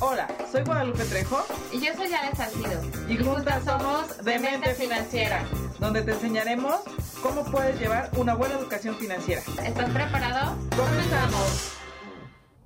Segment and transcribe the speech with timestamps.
[0.00, 1.38] Hola, soy Guadalupe Trejo
[1.72, 2.80] Y yo soy Ale Salcido.
[3.08, 5.44] y juntas somos Demente Financiera,
[5.78, 6.76] donde te enseñaremos
[7.22, 9.42] cómo puedes llevar una buena educación financiera.
[9.64, 10.56] ¿Estás preparado?
[10.76, 11.76] ¡Comenzamos!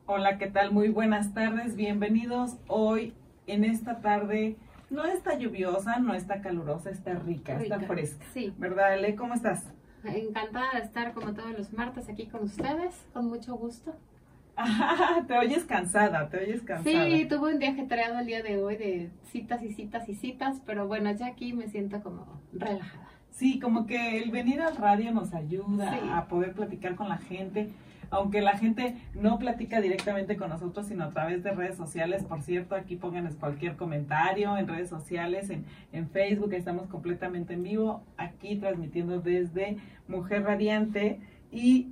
[0.07, 0.71] Hola, ¿qué tal?
[0.73, 3.15] Muy buenas tardes, bienvenidos hoy
[3.47, 4.57] en esta tarde.
[4.91, 8.25] No está lluviosa, no está calurosa, está rica, está Rica, fresca.
[8.33, 8.55] sí.
[8.59, 9.17] ¿Verdad, Ale?
[9.17, 9.65] ¿Cómo estás?
[10.05, 13.95] Encantada de estar como todos los martes aquí con ustedes, con mucho gusto.
[15.27, 17.07] te oyes cansada, te oyes cansada.
[17.07, 20.61] Sí, tuve un día ajetreado el día de hoy de citas y citas y citas,
[20.65, 23.09] pero bueno, ya aquí me siento como relajada.
[23.31, 26.09] Sí, como que el venir al radio nos ayuda Sí.
[26.13, 27.71] a poder platicar con la gente,
[28.11, 32.23] aunque la gente no platica directamente con nosotros, sino a través de redes sociales.
[32.23, 37.65] Por cierto, aquí pónganos cualquier comentario en redes sociales, en, en Facebook, estamos completamente en
[37.65, 41.19] vivo, aquí transmitiendo desde Mujer Radiante
[41.51, 41.89] y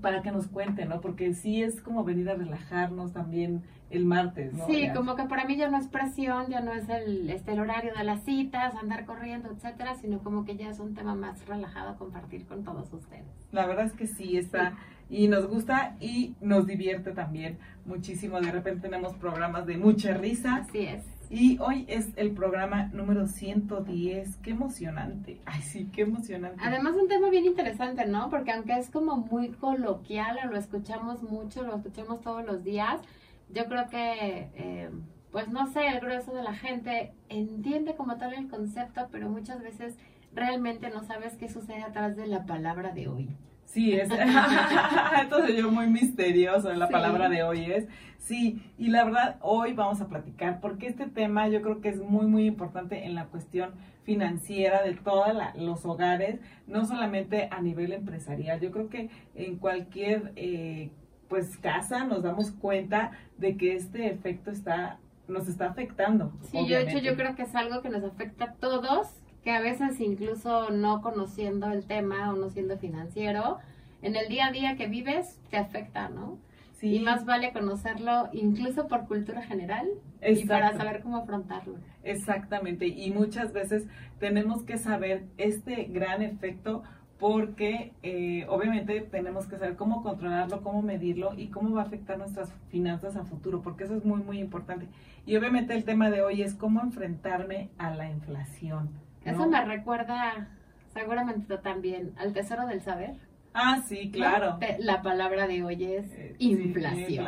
[0.00, 1.00] para que nos cuenten, ¿no?
[1.00, 4.66] Porque sí es como venir a relajarnos también el martes, ¿no?
[4.66, 4.94] Sí, Ya.
[4.94, 7.92] como que para mí ya no es presión, ya no es el, este, el horario
[7.96, 11.90] de las citas, andar corriendo, etcétera, sino como que ya es un tema más relajado
[11.90, 13.24] a compartir con todos ustedes.
[13.50, 14.74] La verdad es que sí está
[15.08, 18.40] y nos gusta y nos divierte también muchísimo.
[18.40, 21.02] De repente tenemos programas de mucha risa Así es.
[21.30, 24.36] Y hoy es el programa número 110.
[24.38, 25.40] Qué emocionante.
[25.46, 26.58] Ay, sí, qué emocionante.
[26.60, 28.28] Además un tema bien interesante, ¿no?
[28.30, 33.00] Porque aunque es como muy coloquial lo escuchamos mucho, lo escuchamos todos los días,
[33.48, 34.90] yo creo que, eh,
[35.30, 39.62] pues no sé, el grueso de la gente entiende como tal el concepto, pero muchas
[39.62, 39.96] veces
[40.34, 43.28] realmente no sabes qué sucede atrás de la palabra de hoy.
[43.72, 44.08] Sí, es.
[45.22, 46.92] Entonces yo muy misterioso en la Sí.
[46.92, 47.86] palabra de hoy es.
[48.18, 51.98] Sí, y la verdad hoy vamos a platicar porque este tema yo creo que es
[51.98, 53.70] muy, muy importante en la cuestión
[54.04, 58.60] financiera de todos los hogares, no solamente a nivel empresarial.
[58.60, 60.90] Yo creo que en cualquier eh,
[61.28, 64.98] pues casa nos damos cuenta de que este efecto está
[65.28, 66.32] nos está afectando.
[66.42, 67.02] Sí, yo de hecho obviamente.
[67.04, 69.06] yo creo que es algo que nos afecta a todos,
[69.44, 73.58] que a veces incluso no conociendo el tema o no siendo financiero,
[74.02, 76.38] en el día a día que vives te afecta, ¿no?
[76.78, 79.86] Sí, Y más vale conocerlo incluso por cultura general
[80.26, 81.74] y para saber cómo afrontarlo.
[82.02, 83.86] Exactamente, y muchas veces
[84.18, 86.82] tenemos que saber este gran efecto
[87.18, 92.16] porque eh, obviamente tenemos que saber cómo controlarlo, cómo medirlo y cómo va a afectar
[92.16, 94.88] nuestras finanzas a futuro, porque eso es muy, muy importante.
[95.26, 98.88] Y obviamente el tema de hoy es cómo enfrentarme a la inflación.
[99.24, 99.32] ¿No?
[99.32, 100.48] Eso me recuerda
[100.92, 103.14] seguramente tú también al tesoro del saber.
[103.52, 104.58] Ah, sí, claro.
[104.78, 107.24] La palabra de hoy es Eh, sí, inflación.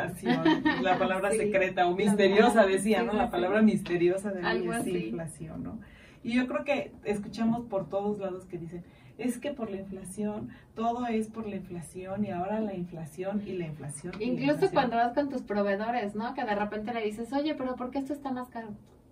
[0.82, 1.38] La palabra Sí.
[1.38, 3.12] secreta o misteriosa, decía, sí, ¿no?
[3.14, 4.97] La palabra misteriosa de hoy es así.
[5.08, 5.81] inflación, ¿no?
[6.22, 8.84] Y yo creo que escuchamos por todos lados que dicen,
[9.19, 13.52] es que por la inflación, todo es por la inflación y ahora la inflación y
[13.54, 14.14] la inflación.
[14.20, 14.72] y la Incluso inflación.
[14.72, 16.34] cuando vas con tus proveedores, ¿no?
[16.34, 18.69] Que de repente le dices, oye, pero ¿por qué esto está más caro?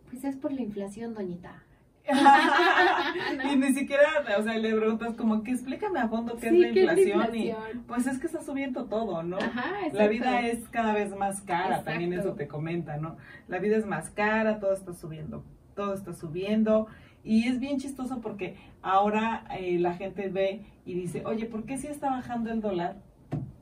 [0.08, 1.64] Pues es por la inflación, doñita.
[3.52, 4.02] y ni siquiera,
[4.38, 6.86] o sea, le preguntas como que explícame a fondo qué Sí, es la ¿qué es
[6.86, 7.32] la inflación,
[7.74, 9.38] y pues es que está subiendo todo, ¿no?
[9.38, 11.90] Ajá, La vida es cada vez más cara, Exacto.
[11.90, 13.16] también eso te comenta, ¿no?
[13.48, 15.44] La vida es más cara, todo está subiendo,
[15.74, 16.86] todo está subiendo.
[17.22, 21.76] Y es bien chistoso porque ahora eh, la gente ve y dice, oye, ¿por qué
[21.76, 22.96] si está bajando el dólar?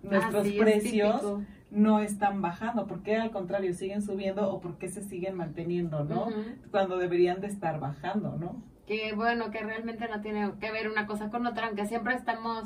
[0.03, 1.23] Nuestros Así es, precios.
[1.71, 6.05] No están bajando, ¿por qué al contrario siguen subiendo o por qué se siguen manteniendo,
[6.05, 6.29] ¿no?
[6.71, 8.63] Cuando deberían de estar bajando, ¿no?
[8.87, 12.65] Que bueno, que realmente no tiene que ver una cosa con otra, aunque siempre estamos,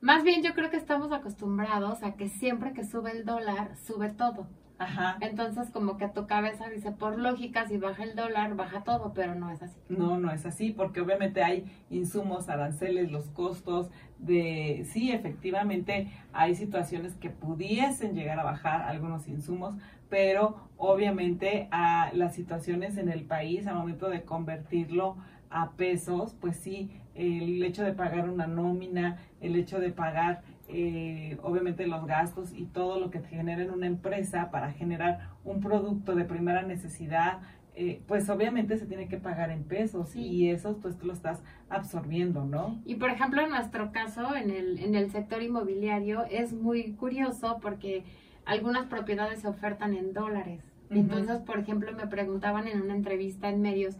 [0.00, 4.10] más bien yo creo que estamos acostumbrados a que siempre que sube el dólar, sube
[4.10, 4.48] todo.
[4.80, 5.18] Ajá.
[5.20, 9.34] Entonces como que tu cabeza dice, por lógica, si baja el dólar, baja todo, pero
[9.34, 9.78] no es así.
[9.90, 16.54] No, no es así, porque obviamente hay insumos, aranceles, los costos de, sí, efectivamente hay
[16.54, 19.74] situaciones que pudiesen llegar a bajar algunos insumos,
[20.08, 25.16] pero obviamente a las situaciones en el país, al momento de convertirlo
[25.48, 31.36] a pesos, pues sí, el hecho de pagar una nómina, el hecho de pagar eh,
[31.42, 36.14] obviamente los gastos y todo lo que genera en una empresa para generar un producto
[36.14, 37.40] de primera necesidad,
[37.82, 40.20] eh, pues obviamente se tiene que pagar en pesos Sí.
[40.20, 41.40] y eso pues tú lo estás
[41.70, 42.78] absorbiendo, ¿no?
[42.84, 47.58] Y por ejemplo, en nuestro caso, en el, en el sector inmobiliario, es muy curioso
[47.62, 48.04] porque
[48.44, 50.62] algunas propiedades se ofertan en dólares.
[50.90, 53.96] Entonces, por ejemplo, me preguntaban en una entrevista en medios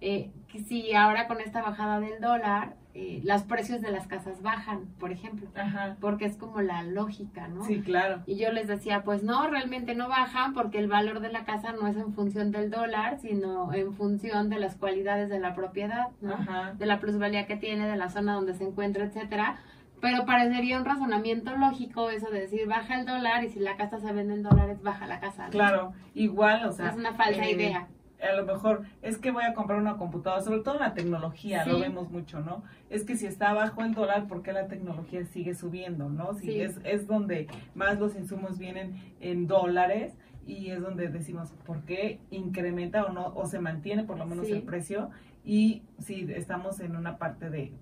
[0.00, 4.40] eh, que si ahora con esta bajada del dólar, eh, los precios de las casas
[4.40, 5.96] bajan, por ejemplo, Ajá.
[6.00, 7.64] porque es como la lógica, ¿no?
[7.64, 8.22] Sí, claro.
[8.24, 11.72] Y yo les decía, pues no, realmente no bajan porque el valor de la casa
[11.72, 16.10] no es en función del dólar, sino en función de las cualidades de la propiedad,
[16.20, 16.34] ¿no?
[16.34, 16.74] Ajá.
[16.78, 19.56] de la plusvalía que tiene, de la zona donde se encuentra, etcétera.
[20.00, 23.98] Pero parecería un razonamiento lógico eso de decir baja el dólar y si la casa
[23.98, 25.48] se vende en dólares, baja la casa.
[25.50, 26.90] Claro, igual, o sea.
[26.90, 27.88] Es una falsa eh, idea.
[28.24, 31.80] A lo mejor es que voy a comprar una computadora, sobre todo la tecnología, lo
[31.80, 32.62] vemos mucho, ¿no?
[32.90, 36.34] Es que si está bajo el dólar, ¿por qué la tecnología sigue subiendo, no?
[36.34, 40.16] Si es, es donde más los insumos vienen en dólares
[40.46, 44.48] y es donde decimos por qué incrementa o no, o se mantiene por lo menos
[44.48, 45.10] el precio
[45.44, 47.72] y si estamos en una parte de,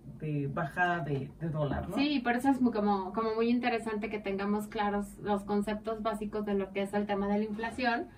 [0.52, 1.96] bajada de, dólar, ¿no?
[1.96, 6.44] Sí, por eso es muy, como, como muy interesante que tengamos claros los conceptos básicos
[6.44, 8.08] de lo que es el tema de la inflación,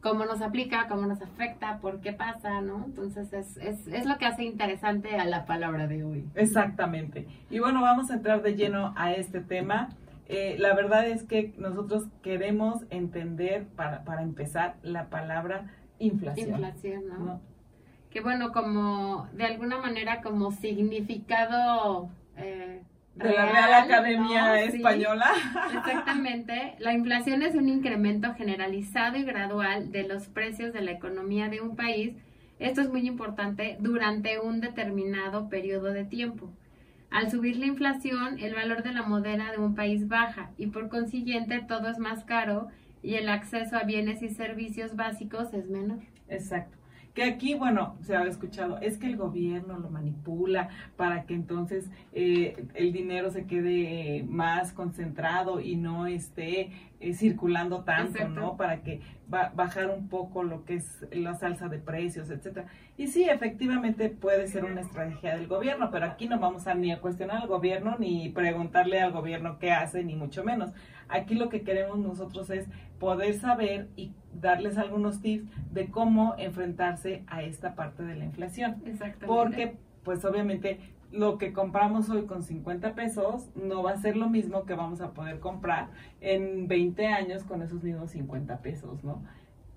[0.00, 2.84] cómo nos aplica, cómo nos afecta, por qué pasa, ¿no?
[2.84, 6.24] Entonces es, es, es lo que hace interesante a la palabra de hoy.
[6.34, 7.26] Exactamente.
[7.50, 9.90] Y bueno, vamos a entrar de lleno a este tema.
[10.28, 15.66] Eh, la verdad es que nosotros queremos entender, para, para empezar, la palabra
[15.98, 16.50] inflación.
[16.50, 17.40] Inflación, ¿no?
[18.10, 22.10] Que bueno, como de alguna manera como significado...
[22.36, 22.82] Eh,
[23.18, 25.26] de la Real Academia Española.
[25.76, 26.74] exactamente.
[26.78, 31.60] La inflación es un incremento generalizado y gradual de los precios de la economía de
[31.60, 32.14] un país.
[32.58, 36.50] Esto es muy importante durante un determinado periodo de tiempo.
[37.10, 40.88] Al subir la inflación, el valor de la moneda de un país baja y por
[40.88, 42.68] consiguiente todo es más caro
[43.02, 46.00] y el acceso a bienes y servicios básicos es menor.
[46.28, 46.77] Exacto.
[47.18, 51.90] Que aquí, bueno, se ha escuchado, es que el gobierno lo manipula para que entonces
[52.12, 56.70] eh, el dinero se quede más concentrado y no esté
[57.00, 58.56] eh, circulando tanto, ¿no?
[58.56, 59.00] Para que
[59.34, 62.68] va, bajar un poco lo que es la salsa de precios, etcétera.
[62.96, 66.92] Y sí, efectivamente puede ser una estrategia del gobierno, pero aquí no vamos a ni
[66.92, 70.70] a cuestionar al gobierno ni preguntarle al gobierno qué hace, ni mucho menos.
[71.08, 72.66] Aquí lo que queremos nosotros es
[72.98, 78.82] poder saber y darles algunos tips de cómo enfrentarse a esta parte de la inflación.
[78.84, 79.26] Exactamente.
[79.26, 84.28] Porque, pues obviamente, lo que compramos hoy con 50 pesos no va a ser lo
[84.28, 85.88] mismo que vamos a poder comprar
[86.20, 89.22] en 20 años con esos mismos 50 pesos, ¿no?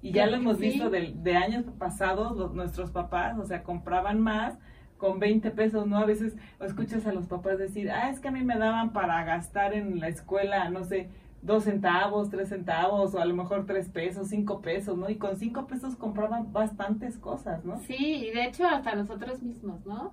[0.02, 4.20] Y ya lo hemos visto de, de, años pasados, los, nuestros papás, o sea, compraban
[4.20, 4.58] más
[5.02, 5.98] con 20 pesos, ¿no?
[5.98, 9.24] A veces escuchas a los papás decir, ah, es que a mí me daban para
[9.24, 11.10] gastar en la escuela, no sé,
[11.42, 15.10] dos centavos, tres centavos, o a lo mejor tres pesos, cinco pesos, ¿no?
[15.10, 17.80] Y con cinco pesos compraban bastantes cosas, ¿no?
[17.80, 20.12] Sí, y de hecho hasta nosotros mismos, ¿no?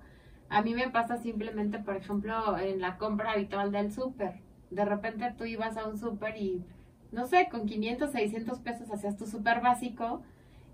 [0.49, 4.41] A mí me pasa simplemente, por ejemplo, en la compra habitual del súper.
[4.71, 6.65] De repente tú ibas a un súper y,
[7.11, 10.23] no sé, con 500, 600 pesos hacías tu súper básico.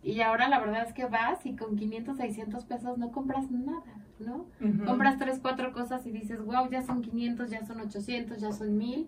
[0.03, 4.04] Y ahora la verdad es que vas y con 500, 600 pesos no compras nada,
[4.19, 4.45] ¿no?
[4.85, 8.77] Compras tres, cuatro cosas y dices, wow, ya son 500, ya son 800, ya son
[8.77, 9.07] 1000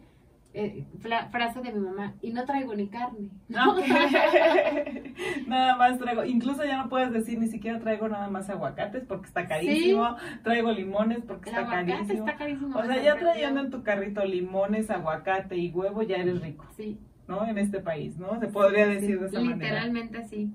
[0.54, 0.86] eh,
[1.30, 3.30] frase de mi mamá, y no traigo ni carne.
[5.48, 9.28] nada más traigo, incluso ya no puedes decir ni siquiera traigo nada más aguacates porque
[9.28, 12.26] está carísimo, traigo limones porque está carísimo.
[12.26, 12.76] está carísimo.
[12.76, 16.66] O sea, ya trayendo en tu carrito limones, aguacate y huevo, ya eres rico.
[16.76, 16.98] Sí.
[17.28, 17.46] ¿No?
[17.46, 18.40] En este país, ¿no?
[18.40, 19.56] Se podría decir de esa manera.
[19.56, 20.50] Literalmente sí.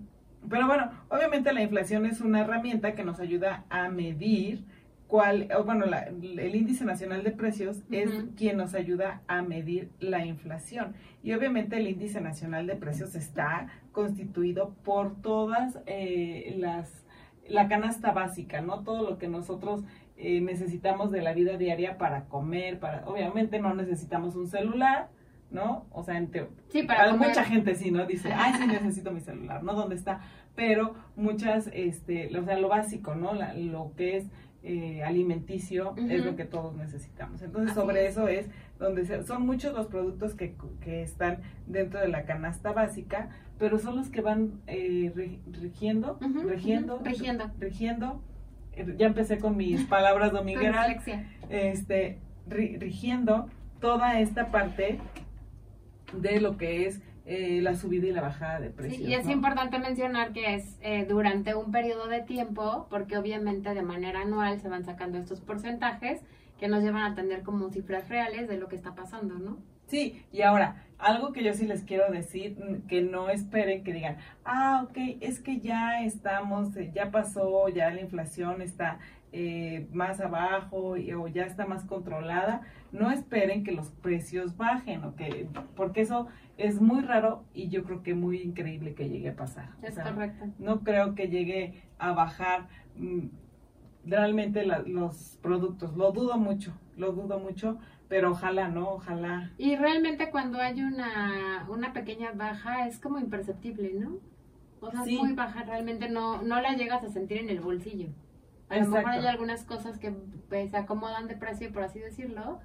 [0.48, 4.64] Pero bueno, obviamente la inflación es una herramienta que nos ayuda a medir
[5.12, 10.94] cuál, bueno, el índice nacional de precios es quien nos ayuda a medir la inflación.
[11.22, 17.04] Y obviamente el índice nacional de precios está constituido por todas eh, las,
[17.46, 18.84] la canasta básica, ¿no?
[18.84, 19.84] Todo lo que nosotros
[20.16, 25.10] eh, necesitamos de la vida diaria para comer, para, obviamente no necesitamos un celular,
[25.52, 25.86] ¿no?
[25.90, 26.20] O sea,
[26.68, 28.06] sí, para mucha gente sí, ¿no?
[28.06, 29.74] Dice, ay, sí necesito mi celular, ¿no?
[29.74, 30.20] ¿Dónde está?
[30.54, 33.32] Pero muchas, este, o sea, lo básico, ¿no?
[33.34, 34.26] lo que es
[34.64, 37.42] eh, alimenticio es lo que todos necesitamos.
[37.42, 38.46] Entonces, sobre eso es
[38.78, 43.96] donde son muchos los productos que, que, están dentro de la canasta básica, pero son
[43.96, 45.12] los que van eh,
[45.50, 48.22] rigiendo, rigiendo, rigiendo, rigiendo.
[48.74, 50.96] Eh, ya empecé con mis palabras domingueras.
[51.50, 53.48] este, rigiendo
[53.80, 54.98] toda esta parte
[56.14, 59.08] de lo que es eh, la subida y la bajada de precios.
[59.08, 63.82] y es importante mencionar que es eh, durante un periodo de tiempo, porque obviamente de
[63.82, 66.20] manera anual se van sacando estos porcentajes
[66.58, 69.58] que nos llevan a tener como cifras reales de lo que está pasando, ¿no?
[69.86, 73.92] Sí, y ahora, algo que yo sí les quiero decir, mm, que no esperen que
[73.92, 78.98] digan, ah, ok, es que ya estamos, eh, ya pasó, ya la inflación está
[79.32, 82.62] eh, más abajo o ya está más controlada,
[82.92, 87.82] no esperen que los precios bajen, o que, porque eso es muy raro y yo
[87.84, 89.70] creo que muy increíble que llegue a pasar.
[89.82, 90.46] Es correcto.
[90.58, 93.28] No creo que llegue a bajar mm,
[94.04, 98.90] realmente los productos, lo dudo mucho, lo dudo mucho, pero ojalá, ¿no?
[98.90, 99.50] Ojalá.
[99.56, 104.18] Y realmente cuando hay una, una pequeña baja es como imperceptible, ¿no?
[104.80, 108.08] O sea, es muy baja, realmente no, no la llegas a sentir en el bolsillo.
[108.72, 110.12] A lo mejor hay algunas cosas que
[110.48, 112.60] pues, se acomodan de precio, por así decirlo,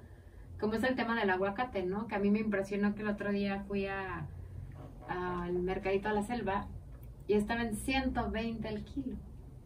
[0.58, 2.06] como es el tema del aguacate, ¿no?
[2.08, 4.26] Que a mí me impresionó que el otro día fui a
[5.08, 6.66] al mercadito a la selva
[7.26, 9.16] y estaba en 120 el kilo.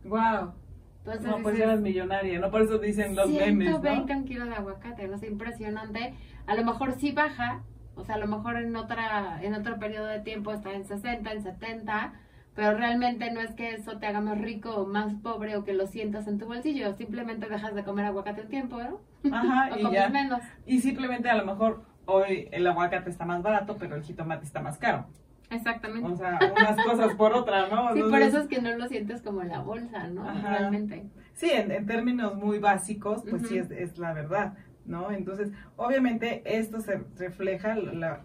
[0.05, 0.53] Wow.
[0.99, 2.51] Entonces, no, pues eras millonaria, ¿no?
[2.51, 6.15] Por eso dicen los memes, 120 un kilo de aguacate, no sé, impresionante.
[6.47, 7.63] A lo mejor sí baja,
[7.97, 11.33] o sea, a lo mejor en otra en otro periodo de tiempo está en 60,
[11.33, 12.13] en 70,
[12.55, 15.73] pero realmente no es que eso te haga más rico o más pobre o que
[15.73, 19.01] lo sientas en tu bolsillo, simplemente dejas de comer aguacate un tiempo, ¿no?
[19.35, 20.09] Ajá, y ya.
[20.09, 20.43] menos.
[20.67, 24.61] Y simplemente a lo mejor hoy el aguacate está más barato, pero el jitomate está
[24.61, 25.07] más caro.
[25.51, 26.11] Exactamente.
[26.11, 27.93] O sea, unas cosas por otras, ¿no?
[27.95, 30.25] Sí, por eso es que no lo sientes como en la bolsa, ¿no?
[30.43, 31.05] Realmente.
[31.35, 34.55] Sí, en, términos muy básicos, pues sí es, es la verdad.
[34.85, 35.11] ¿No?
[35.11, 37.77] Entonces, obviamente esto se refleja,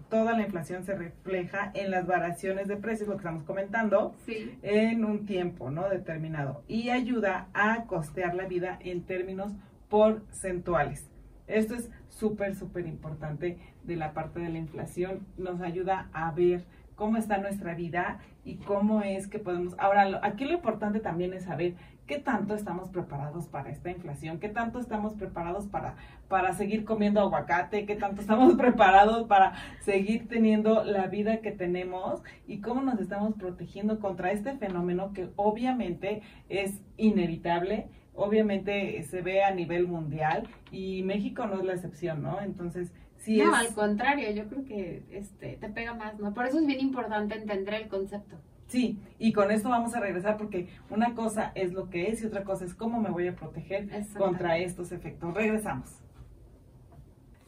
[0.09, 4.15] toda la inflación se refleja en las variaciones de precios, lo que estamos comentando,
[4.61, 5.89] en un tiempo, ¿no?
[5.89, 6.63] Determinado.
[6.67, 9.53] Y ayuda a costear la vida en términos
[9.89, 11.09] porcentuales.
[11.47, 15.25] Esto es súper, súper importante de la parte de la inflación.
[15.37, 19.75] Nos ayuda a ver cómo está nuestra vida y cómo es que podemos...
[19.77, 21.75] Ahora, aquí lo importante también es saber
[22.07, 25.95] qué tanto estamos preparados para esta inflación, qué tanto estamos preparados para,
[26.27, 32.23] para seguir comiendo aguacate, qué tanto estamos preparados para seguir teniendo la vida que tenemos
[32.47, 37.89] y cómo nos estamos protegiendo contra este fenómeno que obviamente es inevitable.
[38.19, 42.41] Obviamente se ve a nivel mundial y México no es la excepción, ¿no?
[42.41, 42.91] Entonces,
[43.27, 46.33] no, al contrario, yo creo que este, te pega más, ¿no?
[46.33, 48.37] Por eso es bien importante entender el concepto.
[48.67, 52.25] Sí, y con esto vamos a regresar porque una cosa es lo que es y
[52.25, 55.33] otra cosa es cómo me voy a proteger contra estos efectos.
[55.33, 56.01] Regresamos.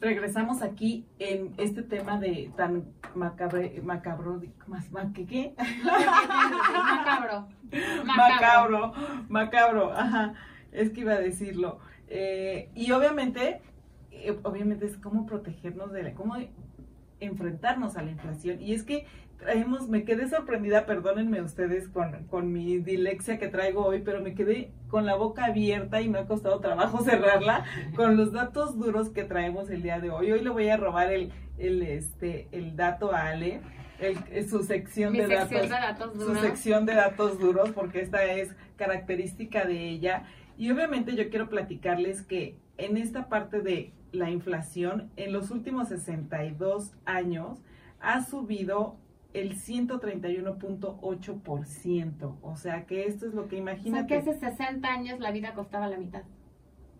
[0.00, 5.26] Regresamos aquí en este tema de tan macabre, macabro, más, ¿qué?
[5.26, 5.54] qué?
[5.84, 7.48] macabro.
[8.06, 8.92] Macabro,
[9.28, 10.32] macabro, ajá,
[10.72, 11.80] es que iba a decirlo.
[12.08, 13.60] Eh, y obviamente
[14.22, 16.36] eh, obviamente es cómo protegernos de la, cómo
[17.20, 18.60] enfrentarnos a la inflación.
[18.60, 19.06] Y es que
[19.40, 24.34] traemos, me quedé sorprendida, perdónenme ustedes con, con mi dilexia que traigo hoy, pero me
[24.34, 27.64] quedé con la boca abierta y me ha costado trabajo cerrarla
[27.96, 30.30] con los datos duros que traemos el día de hoy.
[30.30, 33.60] Hoy le voy a robar el, el, este, el dato a Ale.
[33.98, 38.48] El, su sección, de, datos, de datos su sección de datos duros porque esta es
[38.78, 40.24] característica de ella
[40.56, 45.88] y obviamente yo quiero platicarles que en esta parte de la inflación en los últimos
[45.88, 47.58] 62 años
[48.00, 48.96] ha subido
[49.32, 52.36] el 131.8%.
[52.42, 54.18] O sea que esto es lo que imagínate.
[54.18, 56.22] O sea que hace 60 años la vida costaba la mitad.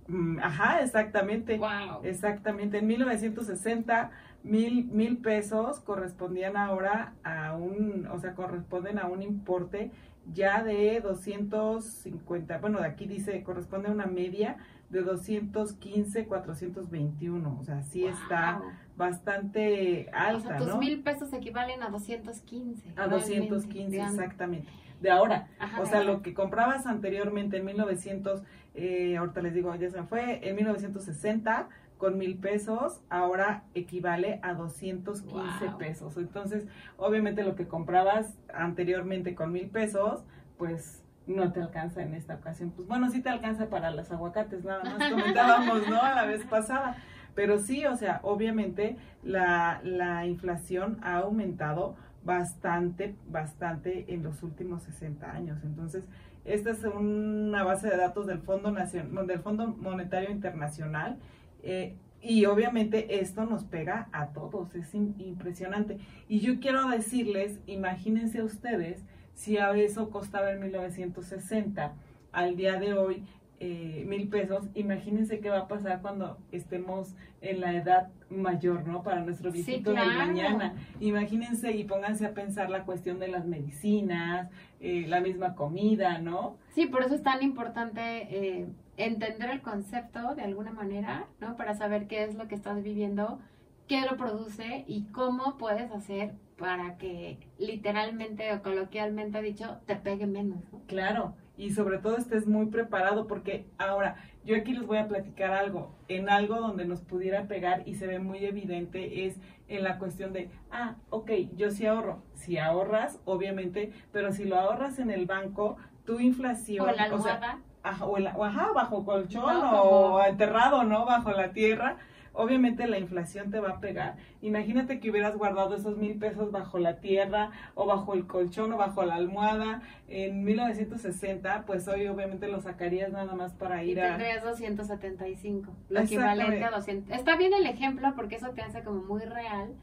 [0.08, 1.58] Mm, ajá, exactamente.
[1.58, 2.04] Wow.
[2.04, 2.78] Exactamente.
[2.78, 4.10] En 1960,
[4.42, 9.90] mil, mil pesos correspondían ahora a un, o sea, corresponden a un importe
[10.32, 14.58] ya de 250, bueno, de aquí dice, corresponde a una media
[14.90, 17.58] de 215, 421.
[17.60, 18.62] O sea, sí está
[19.00, 22.92] bastante alta, o sea, tus mil pesos equivalen a 215.
[22.97, 24.71] A 215, exactamente.
[25.00, 25.49] De ahora.
[25.80, 28.42] o sea, lo que comprabas anteriormente en 1900,
[28.75, 34.54] eh, ahorita les digo, ya se fue, en 1960 con mil pesos, ahora equivale a
[34.54, 36.16] 215 pesos.
[36.16, 36.66] Entonces,
[36.97, 40.25] obviamente lo que comprabas anteriormente con mil pesos,
[40.59, 42.71] pues no te alcanza en esta ocasión.
[42.71, 46.00] Pues bueno, sí te alcanza para los aguacates, nada más comentábamos, ¿no?
[46.02, 46.97] A la vez pasada.
[47.34, 54.82] Pero sí, o sea, obviamente la, la inflación ha aumentado bastante, bastante en los últimos
[54.82, 55.58] 60 años.
[55.64, 56.04] Entonces,
[56.44, 61.18] esta es una base de datos del Fondo, Nacional, del Fondo Monetario Internacional.
[61.62, 65.99] Eh, y obviamente esto nos pega a todos, es impresionante.
[66.28, 71.94] Y yo quiero decirles, imagínense ustedes, si a eso costaba en 1960,
[72.32, 73.25] al día de hoy
[73.62, 79.02] eh, mil pesos, imagínense qué va a pasar cuando estemos en la edad mayor, ¿no?
[79.02, 80.74] Para nuestro visito de mañana.
[80.98, 84.48] Imagínense y pónganse a pensar la cuestión de las medicinas,
[84.80, 86.56] eh, la misma comida, ¿no?
[86.70, 88.00] Sí, por eso es tan importante
[88.30, 91.56] eh, entender el concepto de alguna manera, ¿no?
[91.58, 93.40] Para saber qué es lo que estás viviendo,
[93.88, 100.26] qué lo produce y cómo puedes hacer para que literalmente o coloquialmente dicho te pegue
[100.26, 100.62] menos.
[100.86, 105.52] Claro, y sobre todo estés muy preparado porque ahora yo aquí les voy a platicar
[105.52, 109.38] algo, en algo donde nos pudiera pegar y se ve muy evidente es
[109.69, 114.57] en la cuestión de, ah, ok, yo sí ahorro, si ahorras, obviamente, pero si lo
[114.59, 116.88] ahorras en el banco, tu inflación...
[116.88, 117.59] O la almohada.
[118.00, 121.04] o, ajá, bajo colchón o enterrado, ¿no?
[121.04, 121.99] Bajo la tierra
[122.32, 124.16] obviamente la inflación te va a pegar.
[124.42, 128.76] Imagínate que hubieras guardado esos mil pesos bajo la tierra o bajo el colchón o
[128.76, 134.00] bajo la almohada en 1960, pues hoy obviamente lo sacarías nada más para ir y
[134.00, 134.16] a...
[134.16, 137.16] tendrías 275, lo equivalente a 200.
[137.16, 139.75] Está bien el ejemplo porque eso te hace como muy real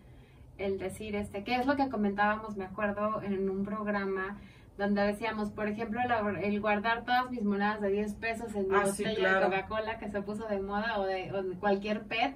[0.57, 4.37] el decir este, que es lo que comentábamos, me acuerdo, en un programa
[4.77, 5.99] donde decíamos, por ejemplo,
[6.41, 9.41] el, guardar todas mis monedas de 10 pesos en mi Ah, botella sí, de.
[9.43, 12.35] Coca-Cola que se puso de moda o de, o de cualquier PET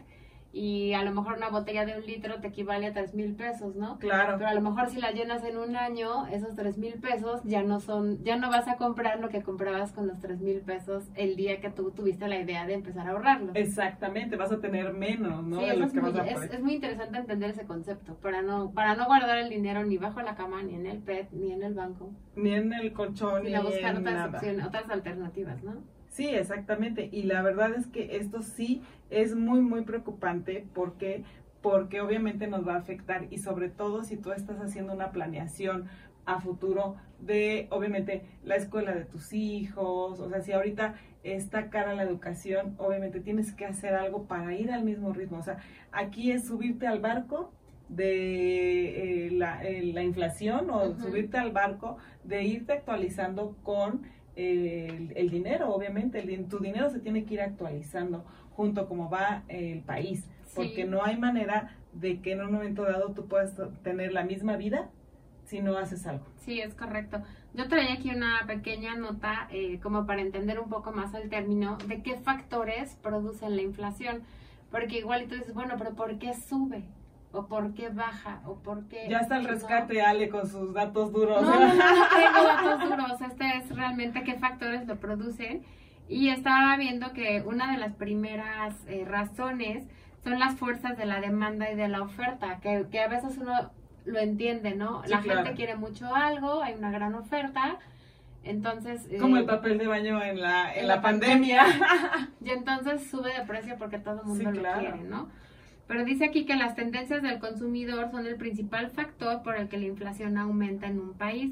[0.53, 3.75] y a lo mejor una botella de un litro te equivale a 3 mil pesos,
[3.75, 3.97] ¿no?
[3.99, 4.35] Claro.
[4.37, 7.63] Pero a lo mejor si la llenas en un año, esos 3 mil pesos ya
[7.63, 11.09] no son, ya no vas a comprar lo que comprabas con los 3 mil pesos
[11.15, 13.51] el día que tú tuviste la idea de empezar a ahorrarlo.
[13.55, 15.59] Exactamente, vas a tener menos, ¿no?
[15.59, 17.65] Sí, de eso lo es, que muy, vas a es, es muy interesante entender ese
[17.65, 20.99] concepto, para no, para no guardar el dinero ni bajo la cama, ni en el
[20.99, 24.37] PET, ni en el banco, Ni en el colchón, ni sino buscar en otras nada.
[24.37, 25.75] opciones, otras alternativas, ¿no?
[26.11, 27.09] Sí, exactamente.
[27.11, 31.23] Y la verdad es que esto sí es muy, muy preocupante porque,
[31.61, 35.85] porque obviamente nos va a afectar y sobre todo si tú estás haciendo una planeación
[36.25, 41.95] a futuro de, obviamente, la escuela de tus hijos, o sea, si ahorita está cara
[41.95, 45.37] la educación, obviamente tienes que hacer algo para ir al mismo ritmo.
[45.37, 45.59] O sea,
[45.93, 47.53] aquí es subirte al barco
[47.87, 54.03] de eh, la, eh, la inflación o subirte al barco de irte actualizando con
[54.35, 58.23] el, el dinero, obviamente, el, tu dinero se tiene que ir actualizando
[58.55, 60.53] junto como va el país, Sí.
[60.55, 64.57] porque no hay manera de que en un momento dado tú puedas tener la misma
[64.57, 64.89] vida
[65.45, 66.25] si no haces algo.
[66.37, 67.21] Sí, es correcto.
[67.53, 71.77] Yo traía aquí una pequeña nota eh, como para entender un poco más el término
[71.87, 74.23] de qué factores producen la inflación.
[74.71, 76.83] Porque igual tú dices, bueno, pero ¿por qué sube?
[77.33, 78.41] ¿O por qué baja?
[78.45, 79.07] ¿O por qué...?
[79.09, 79.49] Ya está el no?
[79.49, 81.41] rescate, Ale, con sus datos duros.
[81.41, 83.21] No, no, no, no tengo datos duros.
[83.21, 85.63] Este es realmente qué factores lo producen.
[86.09, 89.85] Y estaba viendo que una de las primeras eh, razones
[90.23, 93.71] son las fuerzas de la demanda y de la oferta, que, que a veces uno
[94.05, 95.01] lo entiende, ¿no?
[95.03, 95.39] Sí, la claro.
[95.43, 97.77] gente quiere mucho algo, hay una gran oferta,
[98.43, 99.07] entonces...
[99.09, 101.63] eh, Como el papel de baño en la, en en la, pandemia.
[102.43, 104.79] y entonces sube de precio porque todo el mundo Sí, lo claro.
[104.79, 105.29] quiere, ¿no?
[105.91, 109.77] Pero dice aquí que las tendencias del consumidor son el principal factor por el que
[109.77, 111.51] la inflación aumenta en un país.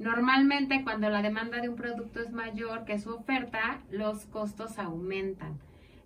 [0.00, 5.60] Normalmente cuando la demanda de un producto es mayor que su oferta, los costos aumentan.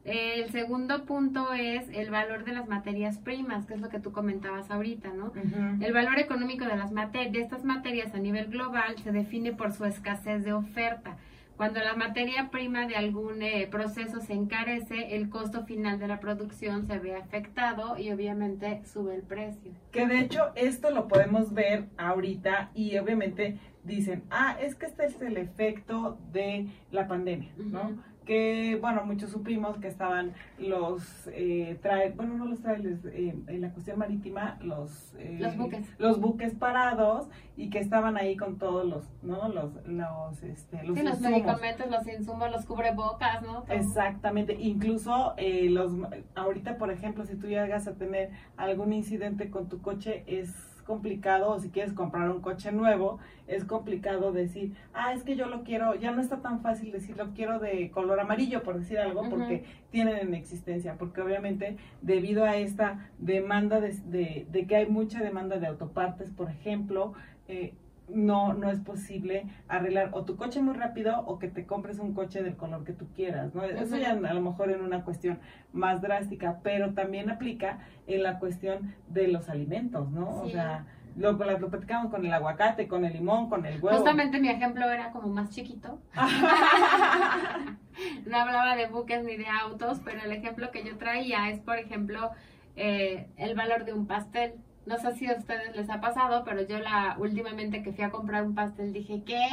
[0.05, 4.13] El segundo punto es el valor de las materias primas, que es lo que tú
[4.13, 5.33] comentabas ahorita, ¿no?
[5.81, 9.87] El valor económico de, las de estas materias a nivel global se define por su
[9.87, 11.17] escasez de oferta.
[11.61, 16.19] Cuando la materia prima de algún eh, proceso se encarece, el costo final de la
[16.19, 19.71] producción se ve afectado y obviamente sube el precio.
[19.93, 25.05] Que de hecho esto lo podemos ver ahorita y obviamente dicen, ah, es que este
[25.05, 28.03] es el efecto de la pandemia, ¿no?
[28.25, 31.03] Que, bueno, muchos supimos que estaban los,
[31.33, 35.15] eh, trae, bueno, no los trailers, eh, en la cuestión marítima, los...
[35.19, 35.87] eh, Los buques.
[35.99, 39.49] Los buques parados y que estaban ahí con todos los, ¿no?
[39.49, 43.63] Los, los, este, los Sí, los medicamentos, los insumos, los cubrebocas, ¿no?
[43.63, 43.73] Todo.
[43.75, 45.93] Exactamente, incluso eh, los
[46.35, 50.55] ahorita por ejemplo si tú llegas a tener algún incidente con tu coche es
[50.91, 55.47] complicado o si quieres comprar un coche nuevo es complicado decir ah es que yo
[55.47, 58.99] lo quiero ya no está tan fácil decir lo quiero de color amarillo por decir
[58.99, 64.75] algo porque tienen en existencia porque obviamente debido a esta demanda de, de- de que
[64.77, 67.13] hay mucha demanda de autopartes por ejemplo
[67.47, 67.73] eh,
[68.13, 72.15] no, no es posible arreglar o tu coche muy rápido o que te compres un
[72.15, 73.65] coche del color que tú quieras, ¿no?
[73.65, 75.39] Eso ya a lo mejor en una cuestión
[75.73, 80.43] más drástica, pero también aplica en la cuestión de los alimentos, ¿no?
[80.43, 83.97] O sea, lo, lo, lo platicamos con el aguacate, con el limón, con el huevo.
[83.97, 86.01] Justamente mi ejemplo era como más chiquito.
[88.27, 91.79] no hablaba de buques ni de autos, pero el ejemplo que yo traía es, por
[91.79, 92.31] ejemplo,
[92.77, 94.55] eh, el valor de un pastel.
[94.87, 98.11] No sé si a ustedes les ha pasado, pero yo la últimamente que fui a
[98.11, 99.47] comprar un pastel dije, ¿qué?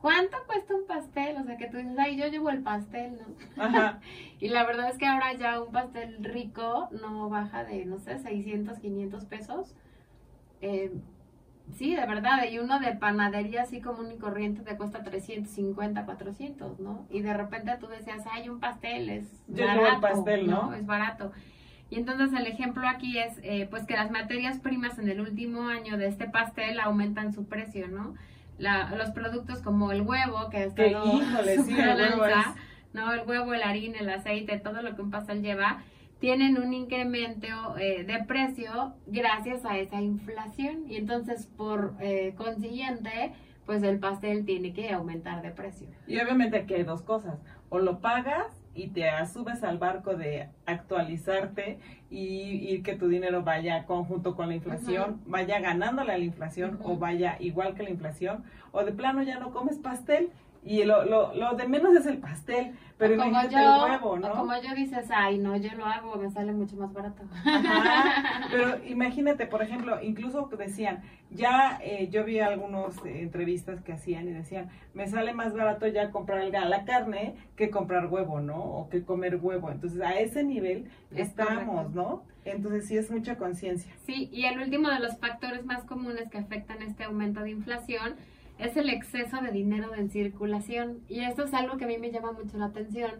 [0.00, 1.36] ¿Cuánto cuesta un pastel?
[1.38, 3.62] O sea, que tú dices, ay, yo llevo el pastel, ¿no?
[3.62, 4.00] Ajá.
[4.40, 8.18] Y la verdad es que ahora ya un pastel rico no baja de, no sé,
[8.18, 9.74] 600, 500 pesos.
[10.60, 10.92] Eh,
[11.72, 12.44] sí, de verdad.
[12.50, 17.06] Y uno de panadería así común y corriente te cuesta 350, 400, ¿no?
[17.08, 19.80] Y de repente tú decías, ay, un pastel es Yo barato.
[19.80, 20.74] llevo el pastel, ¿no?
[20.74, 21.32] Es barato.
[21.90, 25.68] Y entonces el ejemplo aquí es, eh, pues que las materias primas en el último
[25.68, 28.14] año de este pastel aumentan su precio, ¿no?
[28.58, 32.32] La, los productos como el huevo, que ha estado híjole, sí, el huevo es-
[32.94, 33.12] ¿no?
[33.12, 35.82] El huevo, el harina, el aceite, todo lo que un pastel lleva,
[36.20, 40.84] tienen un incremento eh, de precio gracias a esa inflación.
[40.88, 43.32] Y entonces, por eh, consiguiente,
[43.66, 45.88] pues el pastel tiene que aumentar de precio.
[46.06, 50.48] Y obviamente aquí hay dos cosas, o lo pagas y te subes al barco de
[50.66, 51.78] actualizarte
[52.10, 56.96] y, que tu dinero vaya conjunto con la inflación, vaya ganándole a la inflación o
[56.96, 60.30] vaya igual que la inflación, o de plano ya no comes pastel
[60.64, 64.30] y lo, lo, lo de menos es el pastel, pero imagínate el huevo, ¿no?
[64.30, 67.22] como yo dices, ay, no, yo lo hago, me sale mucho más barato.
[68.50, 74.28] pero imagínate, por ejemplo, incluso decían, ya eh, yo vi algunas eh, entrevistas que hacían
[74.28, 78.62] y decían, me sale más barato ya comprar la carne que comprar huevo, ¿no?
[78.62, 79.70] O que comer huevo.
[79.70, 82.22] Entonces, a ese nivel estamos, ¿no?
[82.44, 83.92] Entonces, sí es mucha conciencia.
[84.06, 88.14] Sí, y el último de los factores más comunes que afectan este aumento de inflación
[88.58, 91.00] es el exceso de dinero en circulación.
[91.08, 93.10] Y esto es algo que a mí me llama mucho la atención,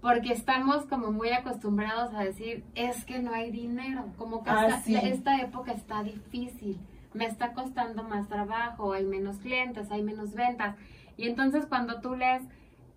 [0.00, 4.82] porque estamos como muy acostumbrados a decir, es que no hay dinero, como que ah,
[4.86, 6.78] esta, época está difícil,
[7.14, 10.76] me está costando más trabajo, hay menos clientes, hay menos ventas.
[11.16, 12.42] Y entonces cuando tú lees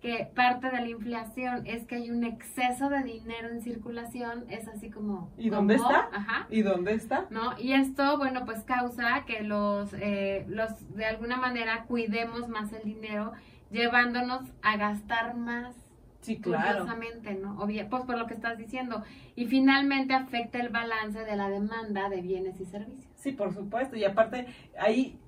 [0.00, 4.68] que parte de la inflación es que hay un exceso de dinero en circulación, es
[4.68, 5.30] así como...
[5.38, 6.08] ¿Y dónde está?
[6.12, 6.46] Ajá.
[6.50, 7.26] ¿Y dónde está?
[7.30, 7.58] ¿No?
[7.58, 12.82] Y esto, bueno, pues causa que los, eh, los, de alguna manera, cuidemos más el
[12.82, 13.32] dinero,
[13.70, 15.74] llevándonos a gastar más.
[16.20, 16.84] Sí, claro.
[17.40, 17.66] ¿no?
[17.88, 19.04] pues por lo que estás diciendo.
[19.36, 23.06] Y finalmente afecta el balance de la demanda de bienes y servicios.
[23.14, 23.96] Sí, por supuesto.
[23.96, 24.46] Y aparte,
[24.78, 25.18] ahí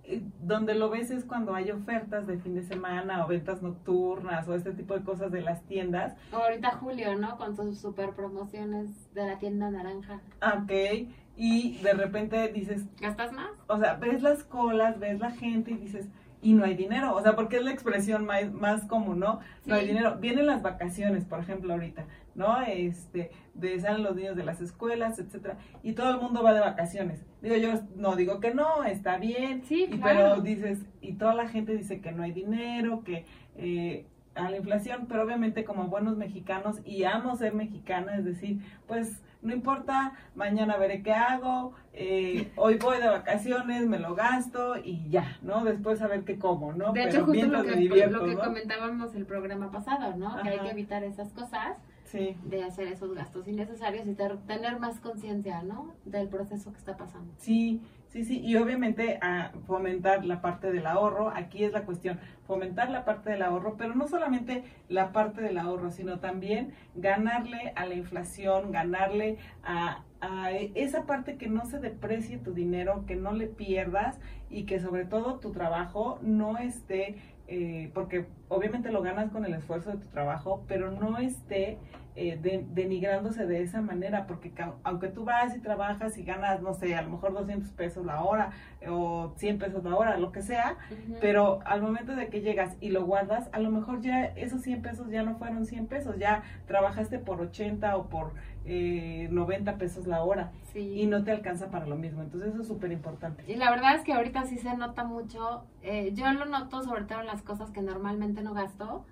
[0.40, 4.55] donde lo ves es cuando hay ofertas de fin de semana o ventas nocturnas o
[4.55, 6.14] este tipo de cosas de las tiendas.
[6.33, 7.37] ahorita Julio, ¿no?
[7.37, 10.21] Con sus super promociones de la tienda naranja.
[10.40, 11.09] Ah, ok.
[11.37, 12.85] Y de repente dices...
[13.01, 13.51] ¿Gastas más?
[13.68, 16.09] O sea, ves las colas, ves la gente y dices,
[16.42, 17.14] y no hay dinero.
[17.14, 19.40] O sea, porque es la expresión más, más común, ¿no?
[19.66, 20.16] No hay dinero.
[20.18, 22.05] Vienen las vacaciones, por ejemplo, ahorita.
[22.38, 22.62] ¿no?
[22.62, 26.61] Este, de salen los niños de las escuelas, etcétera, y todo el mundo va de
[26.61, 27.27] vacaciones.
[27.42, 31.77] Digo yo, no digo que no, está bien, sí, pero dices, y toda la gente
[31.77, 36.77] dice que no hay dinero, que eh, a la inflación, pero obviamente como buenos mexicanos,
[36.85, 42.77] y amo ser mexicana, es decir, pues no importa, mañana veré qué hago, eh, hoy
[42.77, 45.64] voy de vacaciones, me lo gasto y ya, ¿no?
[45.64, 46.92] Después a ver qué como, ¿no?
[46.92, 50.40] De hecho, justo lo que, lo que comentábamos el programa pasado, ¿no?
[50.42, 51.79] Que hay que evitar esas cosas
[52.12, 55.94] de hacer esos gastos innecesarios y tener más conciencia, ¿no?
[56.05, 57.33] Del proceso que está pasando.
[57.37, 62.18] Sí, sí, sí, y obviamente a fomentar la parte del ahorro, aquí es la cuestión,
[62.47, 67.73] fomentar la parte del ahorro, pero no solamente la parte del ahorro, sino también ganarle
[67.77, 73.16] a la inflación, ganarle a, a esa parte que no se deprecie tu dinero, que
[73.16, 74.18] no le pierdas
[74.51, 77.16] y que sobre todo tu trabajo no esté
[77.51, 81.79] eh, porque obviamente lo ganas con el esfuerzo de tu trabajo, pero no esté
[82.20, 84.52] eh, denigrándose de esa manera, porque
[84.83, 88.22] aunque tú vas y trabajas y ganas, no sé, a lo mejor 200 pesos la
[88.24, 88.50] hora
[88.88, 90.76] o 100 pesos la hora, lo que sea,
[91.20, 94.83] pero al momento de que llegas y lo guardas, a lo mejor ya esos 100
[94.83, 98.33] pesos ya no fueron 100 pesos, ya trabajaste por 80 o por
[98.64, 102.22] eh, 90 pesos la hora y no te alcanza para lo mismo.
[102.22, 103.44] Entonces eso es súper importante.
[103.46, 107.04] Y la verdad es que ahorita sí se nota mucho, eh, yo lo noto sobre
[107.04, 109.07] todo en las cosas que normalmente no gasto.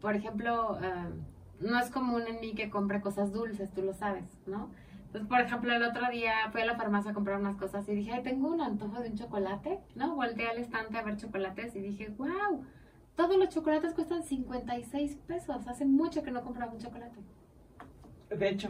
[0.00, 1.10] Por ejemplo, eh,
[1.60, 4.70] no es común en mí que compre cosas dulces, tú lo sabes, ¿no?
[5.06, 7.94] Entonces, por ejemplo, el otro día fui a la farmacia a comprar unas cosas y
[7.94, 10.14] dije, ay, tengo un antojo de un chocolate, ¿no?
[10.14, 12.62] Volteé al estante a ver chocolates y dije, wow,
[13.16, 15.66] todos los chocolates cuestan 56 pesos.
[15.66, 17.16] Hace mucho que no compraba un chocolate.
[18.28, 18.68] De hecho,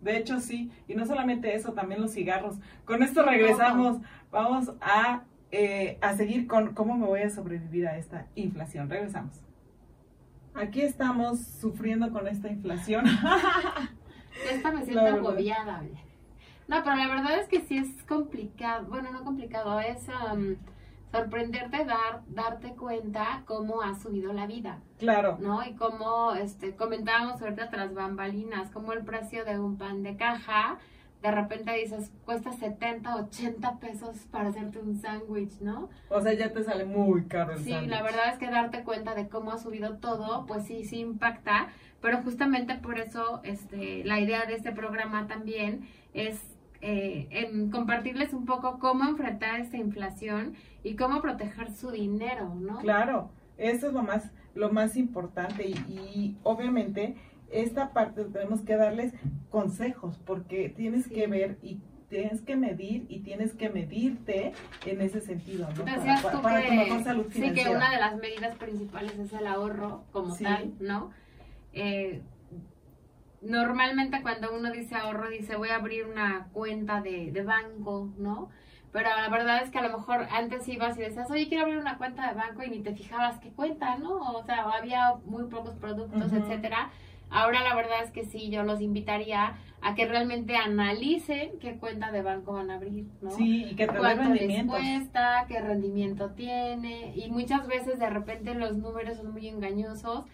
[0.00, 0.70] de hecho sí.
[0.86, 2.56] Y no solamente eso, también los cigarros.
[2.84, 3.98] Con esto regresamos.
[4.30, 8.88] Vamos a, eh, a seguir con cómo me voy a sobrevivir a esta inflación.
[8.88, 9.42] Regresamos.
[10.54, 13.04] Aquí estamos sufriendo con esta inflación.
[14.50, 15.82] esta me siento agobiada.
[16.68, 18.86] No, pero la verdad es que sí es complicado.
[18.86, 20.06] Bueno, no complicado, es
[21.12, 24.80] sorprenderte, dar, darte cuenta cómo ha subido la vida.
[24.98, 25.38] Claro.
[25.40, 25.64] ¿No?
[25.64, 30.78] Y cómo, este, comentábamos ahorita tras bambalinas, como el precio de un pan de caja,
[31.22, 35.90] de repente dices, cuesta 70, 80 pesos para hacerte un sándwich, ¿no?
[36.08, 39.14] O sea, ya te sale muy caro el Sí, la verdad es que darte cuenta
[39.14, 41.68] de cómo ha subido todo, pues sí, sí impacta,
[42.00, 46.40] pero justamente por eso, este, la idea de este programa también es
[46.82, 52.78] eh, en compartirles un poco cómo enfrentar esta inflación y cómo proteger su dinero, ¿no?
[52.78, 57.16] Claro, eso es lo más, lo más importante y, obviamente
[57.50, 59.12] esta parte tenemos que darles
[59.50, 64.52] consejos porque tienes que ver y tienes que medir y tienes que medirte
[64.84, 65.84] en ese sentido, ¿no?
[66.42, 67.54] para, tu mejor salud financiera.
[67.54, 71.12] Sí, que una de las medidas principales es el ahorro como tal, ¿no?
[71.72, 72.20] Eh,
[73.42, 78.50] normalmente cuando uno dice ahorro, dice voy a abrir una cuenta de, de banco, ¿no?
[78.92, 81.78] Pero la verdad es que a lo mejor antes ibas y decías, oye, quiero abrir
[81.78, 84.16] una cuenta de banco y ni te fijabas qué cuenta, ¿no?
[84.16, 86.90] O sea, había muy pocos productos, etcétera.
[87.30, 92.10] Ahora la verdad es que sí, yo los invitaría a que realmente analicen qué cuenta
[92.10, 93.30] de banco van a abrir, ¿no?
[93.30, 98.76] Sí, y que cuánto les cuesta, qué rendimiento tiene, y muchas veces de repente los
[98.76, 100.24] números son muy engañosos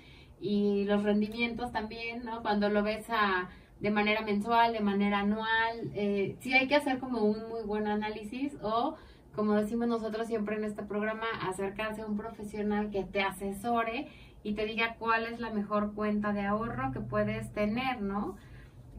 [0.40, 2.42] y los rendimientos también, ¿no?
[2.42, 3.48] Cuando lo ves a,
[3.80, 7.86] de manera mensual, de manera anual, eh, sí hay que hacer como un muy buen
[7.86, 8.96] análisis o
[9.36, 14.08] como decimos nosotros siempre en este programa, acercarse a un profesional que te asesore
[14.46, 18.36] y te diga cuál es la mejor cuenta de ahorro que puedes tener, ¿no?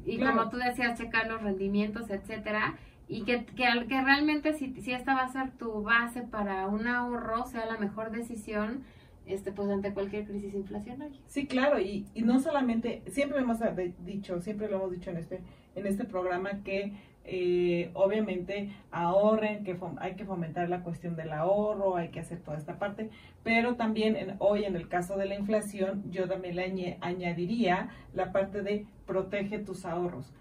[0.05, 2.75] Y como tú decías, checar los rendimientos, etcétera,
[3.07, 6.85] y que, que, que realmente si, si esta va a ser tu base para un
[6.85, 8.83] ahorro, sea la mejor decisión,
[9.25, 11.17] este, pues ante cualquier crisis inflacionaria.
[11.27, 13.59] Sí, claro, y, y no solamente, siempre hemos
[14.05, 15.39] dicho, siempre lo hemos dicho en este,
[15.75, 16.91] en este programa que
[17.27, 22.57] eh, obviamente ahorren, que hay que fomentar la cuestión del ahorro, hay que hacer toda
[22.57, 23.09] esta parte,
[23.43, 28.61] pero también hoy en el caso de la inflación, yo también le añadiría la parte
[28.61, 30.33] de protege tus ahorros.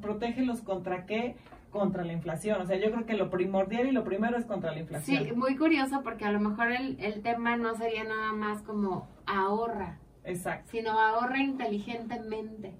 [0.00, 1.36] protégelos contra qué?
[1.70, 2.60] Contra la inflación.
[2.60, 5.24] O sea, yo creo que lo primordial y lo primero es contra la inflación.
[5.24, 9.08] Sí, muy curioso porque a lo mejor el, el tema no sería nada más como
[9.26, 9.98] ahorra.
[10.24, 10.70] Exacto.
[10.70, 12.74] Sino ahorra inteligentemente.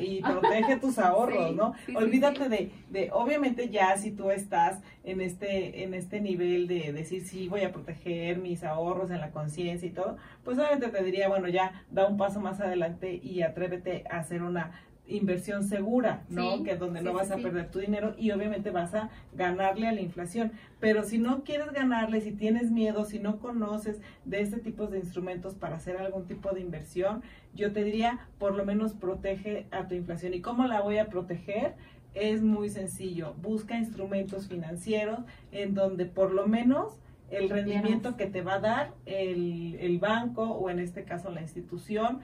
[0.00, 1.74] Y, protege tus ahorros, ¿no?
[1.94, 7.24] Olvídate de, de, obviamente ya si tú estás en este, en este nivel de decir,
[7.24, 11.28] sí, voy a proteger mis ahorros en la conciencia y todo, pues obviamente te diría,
[11.28, 14.72] bueno, ya da un paso más adelante y atrévete a hacer una
[15.08, 16.62] inversión segura, ¿no?
[16.62, 20.00] que donde no vas a perder tu dinero y obviamente vas a ganarle a la
[20.00, 20.52] inflación.
[20.80, 24.98] Pero si no quieres ganarle, si tienes miedo, si no conoces de este tipo de
[24.98, 27.22] instrumentos para hacer algún tipo de inversión,
[27.54, 30.34] yo te diría, por lo menos protege a tu inflación.
[30.34, 31.74] ¿Y cómo la voy a proteger?
[32.14, 33.34] Es muy sencillo.
[33.42, 35.20] Busca instrumentos financieros
[35.52, 36.98] en donde por lo menos
[37.30, 41.42] el rendimiento que te va a dar el, el banco o en este caso la
[41.42, 42.20] institución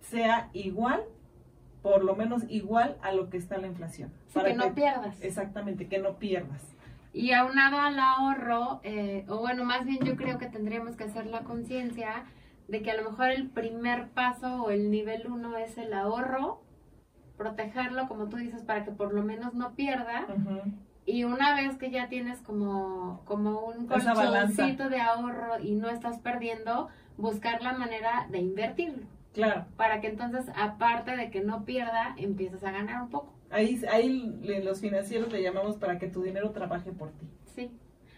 [0.00, 1.02] sea igual
[1.88, 4.12] por lo menos igual a lo que está la inflación.
[4.34, 5.18] para que no pierdas.
[5.22, 6.62] Exactamente, que no pierdas.
[7.14, 11.24] Y aunado al ahorro, eh, o bueno, más bien yo creo que tendríamos que hacer
[11.26, 12.26] la conciencia
[12.68, 16.60] de que a lo mejor el primer paso o el nivel uno es el ahorro,
[17.38, 20.26] protegerlo, como tú dices, para que por lo menos no pierda.
[21.06, 26.18] Y una vez que ya tienes como, como un colchoncito de ahorro y no estás
[26.18, 29.06] perdiendo, buscar la manera de invertirlo.
[29.32, 29.66] Claro.
[29.76, 33.34] Para que entonces, aparte de que no pierda, empieces a ganar un poco.
[33.50, 37.26] Ahí, ahí los financieros le llamamos para que tu dinero trabaje por ti.
[37.54, 37.70] Sí.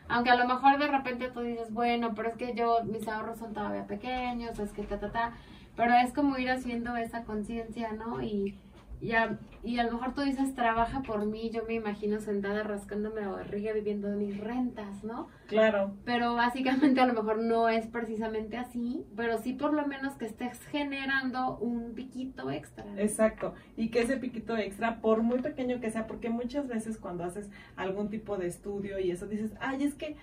[0.08, 3.38] Aunque a lo mejor de repente tú dices, bueno, pero es que yo, mis ahorros
[3.38, 5.32] son todavía pequeños, es que ta, ta, ta.
[5.76, 8.20] Pero es como ir haciendo esa conciencia, ¿no?
[8.20, 8.58] Y,
[9.00, 12.62] y a, y a lo mejor tú dices, trabaja por mí, yo me imagino sentada
[12.62, 15.28] rascándome la barriga viviendo de mis rentas, ¿no?
[15.46, 15.94] Claro.
[16.04, 20.26] Pero básicamente a lo mejor no es precisamente así, pero sí por lo menos que
[20.26, 22.84] estés generando un piquito extra.
[22.96, 27.24] Exacto, y que ese piquito extra, por muy pequeño que sea, porque muchas veces cuando
[27.24, 30.16] haces algún tipo de estudio y eso dices, ay, es que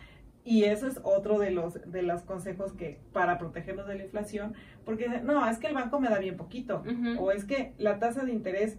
[0.47, 4.53] y eso es otro de los, de los consejos que para protegernos de la inflación,
[4.85, 6.83] porque no, es que el banco me da bien poquito,
[7.19, 8.77] o es que la tasa de interés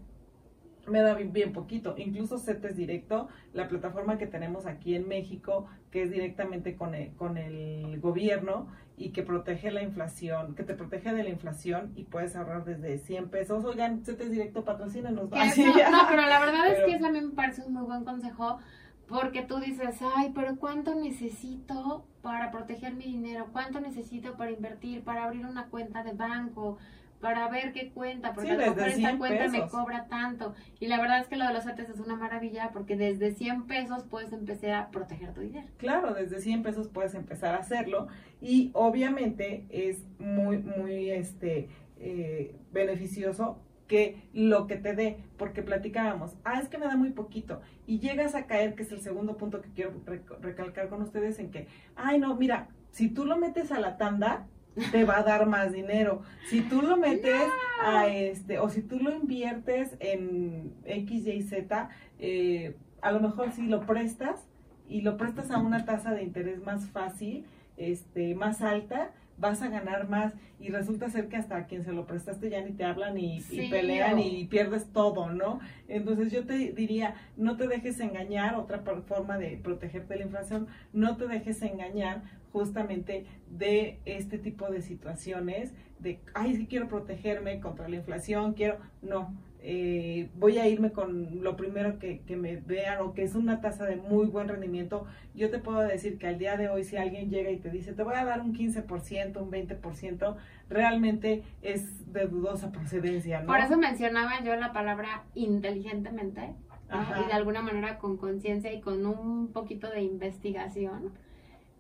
[0.87, 1.95] me da bien, poquito.
[1.99, 7.13] Incluso CETES Directo, la plataforma que tenemos aquí en México, que es directamente con el,
[7.17, 12.05] con el gobierno y que protege la inflación, que te protege de la inflación y
[12.05, 13.63] puedes ahorrar desde 100 pesos.
[13.67, 15.29] Oigan, CETES Directo, patrocínanos.
[15.31, 18.59] No, pero la verdad es que eso a mí me parece un muy buen consejo
[19.09, 23.49] porque tú dices, ay, pero ¿cuánto necesito para proteger mi dinero?
[23.53, 26.79] ¿Cuánto necesito para invertir, para abrir una cuenta de banco?
[27.21, 30.55] para ver qué cuenta, porque a lo mejor esta cuenta me cobra tanto.
[30.79, 33.67] Y la verdad es que lo de los CETES es una maravilla porque desde 100
[33.67, 35.67] pesos puedes empezar a proteger tu dinero.
[35.79, 38.09] Claro, desde 100 pesos puedes empezar a hacerlo
[38.41, 41.69] y obviamente es muy, muy este,
[41.99, 47.11] eh, beneficioso que lo que te dé, porque platicábamos, ah, es que me da muy
[47.11, 49.95] poquito, y llegas a caer, que es el segundo punto que quiero
[50.41, 54.47] recalcar con ustedes, en que, ay, no, mira, si tú lo metes a la tanda,
[54.93, 56.23] te va a dar más dinero.
[56.49, 57.43] Si tú lo metes
[57.83, 63.53] a este, o si tú lo inviertes en X, Y, Z, eh, a lo mejor
[63.53, 64.47] si lo prestas
[64.89, 67.45] y lo prestas a una tasa de interés más fácil,
[67.77, 71.93] este, más alta, vas a ganar más y resulta ser que hasta a quien se
[71.93, 75.61] lo prestaste ya ni te hablan y, pelean y pierdes todo, ¿no?
[75.87, 80.67] Entonces yo te diría, no te dejes engañar, otra forma de protegerte de la inflación,
[80.93, 82.23] no te dejes engañar
[82.53, 88.79] justamente de este tipo de situaciones de, ay, sí quiero protegerme contra la inflación, quiero,
[89.03, 93.35] no, eh, voy a irme con lo primero que, que, me vean o que es
[93.35, 96.85] una tasa de muy buen rendimiento, yo te puedo decir que al día de hoy
[96.85, 100.37] si alguien llega y te dice te voy a dar un 15%, un 20%,
[100.69, 103.41] realmente es de dudosa procedencia.
[103.41, 103.49] ¿no?
[103.49, 106.55] Por eso mencionaba yo la palabra inteligentemente
[106.91, 111.13] y de alguna manera con conciencia y con un poquito de investigación.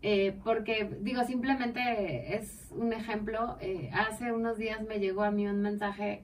[0.02, 3.56] Eh, porque digo, simplemente es un ejemplo.
[3.60, 6.22] Eh, hace unos días me llegó a mí un mensaje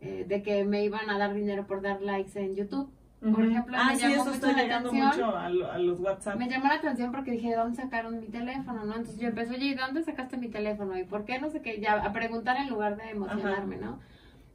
[0.00, 2.90] eh, de que me iban a dar dinero por dar likes en YouTube.
[3.20, 5.06] Por ejemplo, ah, me sí, llamó eso mucho llegando atención.
[5.08, 6.36] mucho a, lo- a los WhatsApp.
[6.38, 8.84] Me llamó la atención porque dije, ¿de dónde sacaron mi teléfono?
[8.84, 8.94] ¿no?
[8.94, 10.96] Entonces yo empecé, oye, ¿y de dónde sacaste mi teléfono?
[10.96, 11.40] ¿Y por qué?
[11.40, 13.98] No sé qué, ya a preguntar en lugar de emocionarme, ¿no?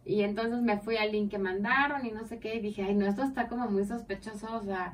[0.05, 2.95] Y entonces me fui al link que mandaron y no sé qué, y dije, ay,
[2.95, 4.93] no, esto está como muy sospechoso, o sea,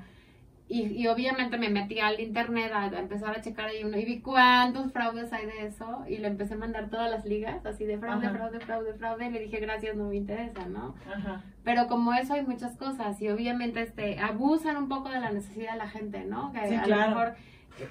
[0.69, 4.05] y, y obviamente me metí al internet a, a empezar a checar ahí uno y
[4.05, 7.85] vi cuántos fraudes hay de eso y le empecé a mandar todas las ligas, así
[7.85, 8.35] de fraude, Ajá.
[8.37, 10.95] fraude, fraude, fraude, y le dije, gracias, no me interesa, ¿no?
[11.13, 11.43] Ajá.
[11.63, 15.71] Pero como eso hay muchas cosas y obviamente este abusan un poco de la necesidad
[15.73, 16.51] de la gente, ¿no?
[16.53, 17.01] Que Sí, a claro.
[17.11, 17.35] lo mejor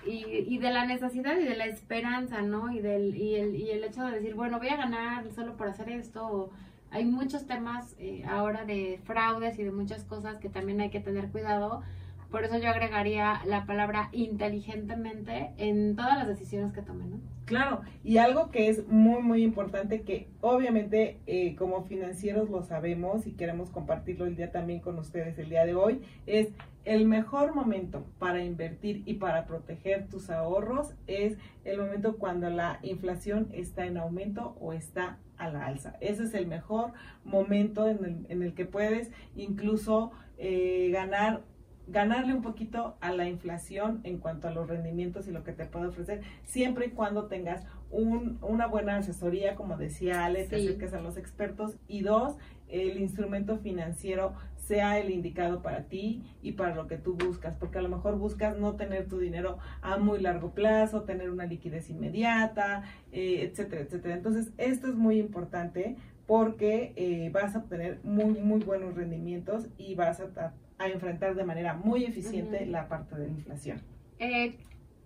[0.06, 2.70] y, y de la necesidad y de la esperanza, ¿no?
[2.72, 5.68] Y del y el, y el hecho de decir, bueno, voy a ganar solo por
[5.68, 6.26] hacer esto.
[6.26, 6.50] o
[6.90, 11.00] hay muchos temas eh, ahora de fraudes y de muchas cosas que también hay que
[11.00, 11.82] tener cuidado.
[12.30, 17.20] Por eso yo agregaría la palabra inteligentemente en todas las decisiones que tomen, ¿no?
[17.46, 23.26] Claro, y algo que es muy, muy importante, que obviamente eh, como financieros lo sabemos
[23.26, 26.48] y queremos compartirlo el día también con ustedes el día de hoy, es
[26.84, 32.80] el mejor momento para invertir y para proteger tus ahorros es el momento cuando la
[32.82, 35.96] inflación está en aumento o está a la alza.
[36.00, 36.92] Ese es el mejor
[37.24, 41.42] momento en el, en el que puedes incluso eh, ganar
[41.90, 45.64] ganarle un poquito a la inflación en cuanto a los rendimientos y lo que te
[45.66, 50.66] puede ofrecer, siempre y cuando tengas un, una buena asesoría, como decía Ale, te Sí.
[50.66, 52.36] acerques a los expertos, y dos,
[52.68, 57.78] el instrumento financiero sea el indicado para ti y para lo que tú buscas, porque
[57.78, 61.88] a lo mejor buscas no tener tu dinero a muy largo plazo, tener una liquidez
[61.88, 64.14] inmediata, eh, etcétera, etcétera.
[64.16, 65.96] Entonces, esto es muy importante
[66.26, 71.44] porque eh, vas a obtener muy, muy buenos rendimientos y vas a, a- enfrentar de
[71.44, 73.80] manera muy eficiente la parte de la inflación.
[74.18, 74.56] Eh,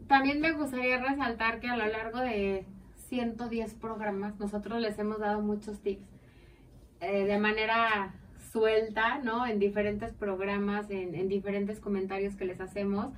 [0.07, 2.65] también me gustaría resaltar que a lo largo de
[3.09, 6.03] 110 programas nosotros les hemos dado muchos tips
[7.01, 8.15] eh, de manera
[8.53, 9.47] suelta, ¿no?
[9.47, 13.13] En diferentes programas, en, en diferentes comentarios que les hacemos,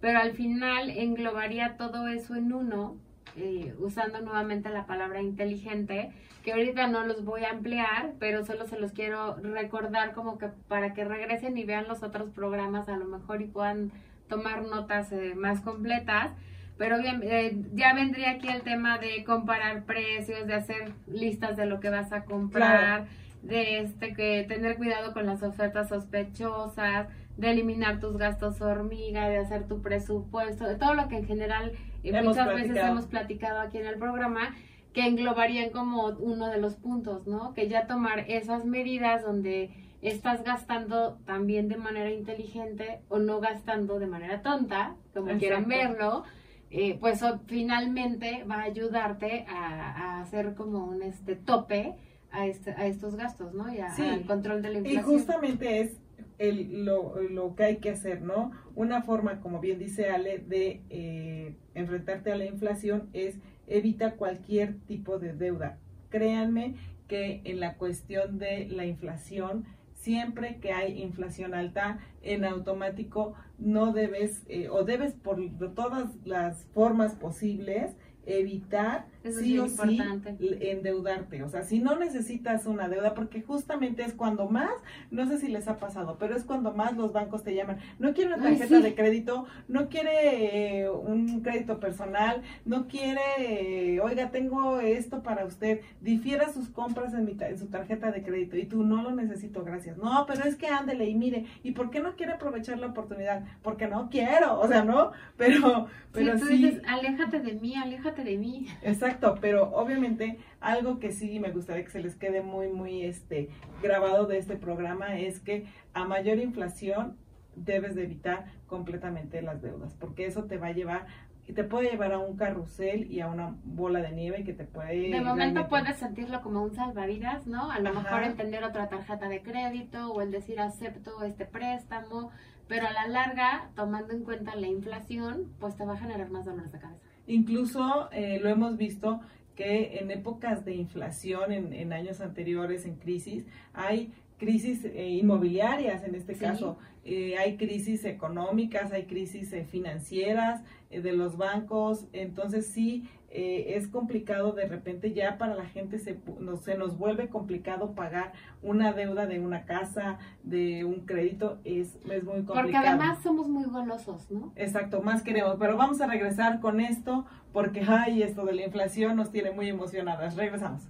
[0.00, 2.96] pero al final englobaría todo eso en uno,
[3.36, 6.10] eh, usando nuevamente la palabra inteligente,
[6.42, 10.48] que ahorita no los voy a ampliar, pero solo se los quiero recordar como que
[10.68, 13.90] para que regresen y vean los otros programas a lo mejor y puedan
[14.28, 16.32] tomar notas eh, más completas.
[16.78, 21.66] Pero bien, eh, ya vendría aquí el tema de comparar precios, de hacer listas de
[21.66, 23.06] lo que vas a comprar,
[23.42, 29.38] de este que tener cuidado con las ofertas sospechosas, de eliminar tus gastos hormiga, de
[29.38, 31.72] hacer tu presupuesto, de todo lo que en general
[32.14, 34.54] Hemos muchas veces hemos platicado aquí en el programa,
[34.92, 37.52] que englobarían como uno de los puntos, ¿no?
[37.54, 39.70] Que ya tomar esas medidas donde
[40.02, 45.38] estás gastando también de manera inteligente o no gastando de manera tonta, como Exacto.
[45.38, 46.24] quieran verlo,
[46.70, 51.94] eh, pues finalmente va a ayudarte a, a hacer como un este tope
[52.30, 53.72] a, este, a estos gastos, ¿no?
[53.72, 54.02] Y a- Sí.
[54.06, 55.04] al control de la Y inflación.
[55.04, 56.00] justamente es
[56.38, 58.52] lo que hay que hacer, ¿no?
[58.74, 64.78] Una forma, como bien dice Ale, de eh, enfrentarte a la inflación es evita cualquier
[64.86, 65.78] tipo de deuda.
[66.10, 66.74] Créanme
[67.08, 73.92] que en la cuestión de la inflación, siempre que hay inflación alta, en automático no
[73.92, 75.38] debes eh, o debes por
[75.74, 77.96] todas las formas posibles
[78.26, 80.36] evitar Eso es sí bien o sí importante.
[80.40, 81.42] l- endeudarte.
[81.42, 84.70] O sea, si no necesitas una deuda, porque justamente es cuando más,
[85.10, 87.78] no sé si les ha pasado, pero es cuando más los bancos te llaman.
[87.98, 88.82] No quiere una Ay, tarjeta sí.
[88.82, 95.44] de crédito, no quiere eh, un crédito personal, no quiere, eh, oiga, tengo esto para
[95.44, 99.02] usted, difiera sus compras en, mi ta- en su tarjeta de crédito y tú no
[99.02, 99.96] lo necesito, gracias.
[99.98, 103.44] No, pero es que ándele y mire, ¿y por qué no quiere aprovechar la oportunidad?
[103.62, 106.56] Porque no quiero, o sea, no, pero, pero sí, tú sí.
[106.56, 108.66] dices, aléjate de mí, aléjate de mí.
[108.82, 113.48] Exacto, pero obviamente algo que sí me gustaría que se les quede muy, muy este
[113.82, 117.16] grabado de este programa es que a mayor inflación
[117.54, 121.06] debes de evitar completamente las deudas, porque eso te va a llevar
[121.48, 124.64] y te puede llevar a un carrusel y a una bola de nieve que te
[124.64, 127.70] puede De momento puedes sentirlo como un salvavidas, ¿no?
[127.70, 128.00] A lo Ajá.
[128.02, 132.30] mejor el tener otra tarjeta de crédito o el decir acepto este préstamo,
[132.66, 136.44] pero a la larga, tomando en cuenta la inflación, pues te va a generar más
[136.44, 137.05] dolores de cabeza.
[137.26, 139.20] Incluso eh, lo hemos visto
[139.54, 146.04] que en épocas de inflación, en, en años anteriores, en crisis, hay crisis eh, inmobiliarias
[146.04, 152.68] en este caso, eh, hay crisis económicas, hay crisis eh, financieras de los bancos, entonces
[152.68, 157.92] sí es complicado de repente ya para la gente se, no, se nos vuelve complicado
[157.92, 158.32] pagar
[158.62, 162.62] una deuda de una casa, de un crédito, es, es muy complicado.
[162.62, 164.52] Porque además somos muy golosos, ¿no?
[164.56, 169.16] Exacto, más queremos, pero vamos a regresar con esto porque, ay, esto de la inflación
[169.16, 170.36] nos tiene muy emocionadas.
[170.36, 170.88] Regresamos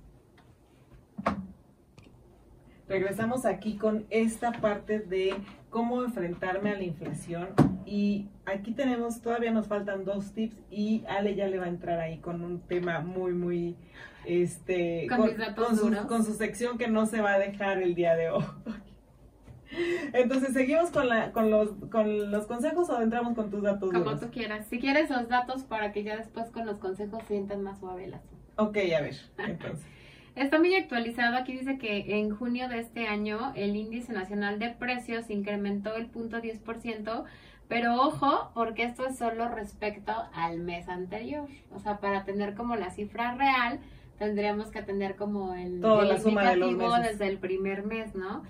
[2.89, 5.35] regresamos aquí con esta parte de
[5.71, 7.49] cómo enfrentarme a la inflación
[7.85, 11.99] y aquí tenemos, todavía nos faltan dos tips y Ale ya le va a entrar
[11.99, 13.77] ahí con un tema muy, muy,
[14.25, 18.31] este, con, su, con su sección que no se va a dejar el día de
[18.31, 18.45] hoy.
[20.13, 23.93] Entonces, ¿seguimos con, la, con, los, con los consejos o entramos con tus datos?
[23.93, 24.67] Como tú quieras.
[24.69, 28.15] Si quieres los datos para que ya después con los consejos sientan más suave el
[28.15, 28.37] asunto.
[28.57, 29.87] Ok, a ver, entonces.
[30.37, 31.35] Está muy actualizado.
[31.37, 36.07] Aquí dice que en junio de este año el índice nacional de precios incrementó el
[36.07, 37.25] punto 10%,
[37.69, 41.49] pero ojo, porque esto es solo respecto al mes anterior.
[41.73, 43.81] O sea, para tener como la cifra real,
[44.19, 48.45] tendríamos que tener como el, Toda la suma de los desde el primer mes, ¿no?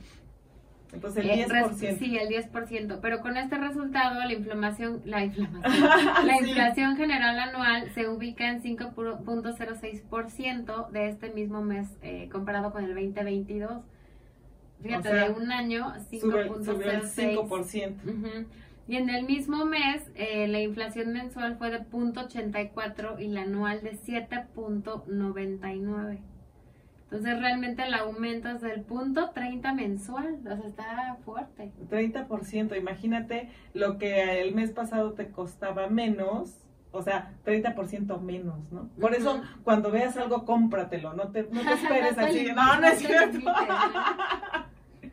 [0.92, 1.82] Entonces el 10%.
[1.82, 3.00] Eh, sí, el 10%.
[3.02, 5.64] Pero con este resultado, la inflamación, la inflamación,
[6.26, 12.84] la inflación general anual se ubica en 5.06% de este mismo mes eh, comparado con
[12.84, 13.82] el 2022.
[14.82, 18.46] Fíjate, de un año, 5.06%.
[18.89, 23.82] Y en el mismo mes, eh, la inflación mensual fue de 0.84 y la anual
[23.82, 26.20] de 7.99.
[27.11, 31.72] Entonces realmente el aumento es del punto 30 mensual, o sea, está fuerte.
[31.89, 38.89] 30%, imagínate lo que el mes pasado te costaba menos, o sea, 30% menos, ¿no?
[39.01, 42.99] Por eso cuando veas algo, cómpratelo, no te, no te esperes así, no, no es
[42.99, 43.39] cierto.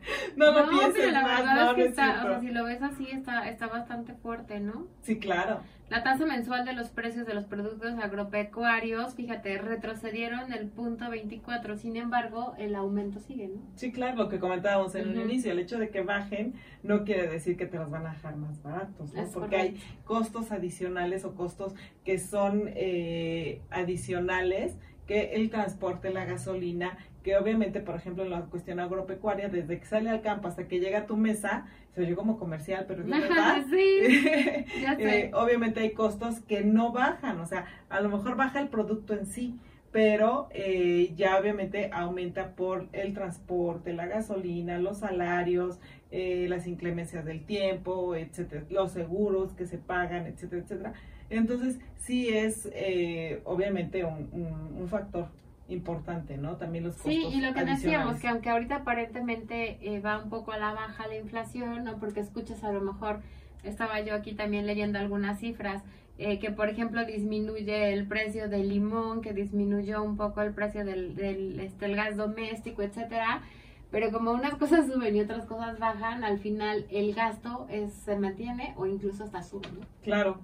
[0.36, 2.64] no lo pienses la más, verdad no, es que no está, o sea, si lo
[2.64, 4.86] ves así, está, está bastante fuerte, ¿no?
[5.02, 5.60] Sí, claro.
[5.90, 11.76] La tasa mensual de los precios de los productos agropecuarios, fíjate, retrocedieron el punto 24,
[11.76, 13.60] sin embargo, el aumento sigue, ¿no?
[13.76, 15.28] Sí, claro, lo que comentábamos en el Ujú.
[15.28, 18.36] inicio, el hecho de que bajen no quiere decir que te los van a dejar
[18.36, 19.22] más baratos, ¿no?
[19.22, 24.76] Es Porque hay costos adicionales o costos que son eh, adicionales
[25.06, 29.86] que el transporte, la gasolina, que obviamente, por ejemplo, en la cuestión agropecuaria, desde que
[29.86, 33.08] sale al campo hasta que llega a tu mesa, se oye como comercial, pero es
[33.08, 33.64] la verdad.
[33.70, 35.18] sí, ya sé.
[35.26, 39.14] Eh, obviamente hay costos que no bajan, o sea, a lo mejor baja el producto
[39.14, 39.58] en sí,
[39.90, 45.78] pero eh, ya obviamente aumenta por el transporte, la gasolina, los salarios,
[46.10, 50.92] eh, las inclemencias del tiempo, etcétera, los seguros que se pagan, etcétera, etcétera.
[51.30, 55.28] Entonces, sí es eh, obviamente un, un- un factor
[55.68, 56.56] importante, ¿no?
[56.56, 60.30] También los costos Sí, y lo que decíamos, que aunque ahorita aparentemente eh, va un
[60.30, 61.98] poco a la baja la inflación, ¿no?
[61.98, 63.20] Porque escuchas a lo mejor,
[63.62, 65.82] estaba yo aquí también leyendo algunas cifras,
[66.18, 70.84] eh, que por ejemplo disminuye el precio del limón, que disminuyó un poco el precio
[70.84, 73.42] del, del este, el gas doméstico, etcétera.
[73.90, 78.16] Pero como unas cosas suben y otras cosas bajan, al final el gasto es, se
[78.16, 79.86] mantiene o incluso hasta sube, ¿no?
[80.02, 80.40] Claro,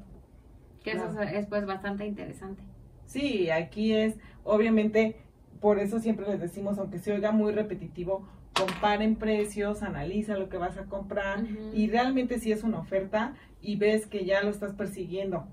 [0.84, 2.62] Que eso es, pues bastante interesante.
[3.06, 4.18] Sí, aquí es,
[4.50, 5.16] obviamente,
[5.60, 10.56] por eso siempre les decimos, aunque se oiga muy repetitivo, comparen precios, analiza lo que
[10.58, 14.72] vas a comprar y realmente si es una oferta y ves que ya lo estás
[14.74, 15.46] persiguiendo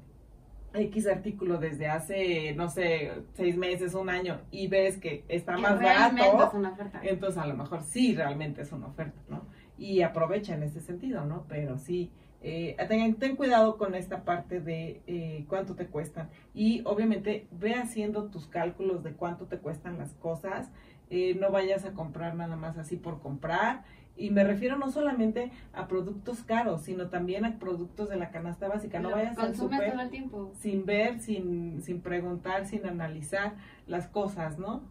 [0.73, 5.61] X artículo desde hace, no sé, seis meses, un año y ves que está Que
[5.61, 6.99] más barato, es una oferta.
[7.03, 9.45] entonces a lo mejor sí realmente es una oferta, ¿no?
[9.77, 11.45] Y aprovecha en ese sentido, ¿no?
[11.47, 12.11] Pero sí,
[12.41, 17.73] eh, ten, ten cuidado con esta parte de eh, cuánto te cuestan y obviamente ve
[17.73, 20.69] haciendo tus cálculos de cuánto te cuestan las cosas,
[21.09, 23.83] eh, no vayas a comprar nada más así por comprar.
[24.19, 28.67] Y me refiero no solamente a productos caros, sino también a productos de la canasta
[28.67, 28.99] básica.
[28.99, 30.51] No Lo vayas al súper todo el tiempo.
[30.55, 33.53] sin ver, sin, sin preguntar, sin analizar
[33.85, 34.81] las cosas, ¿no?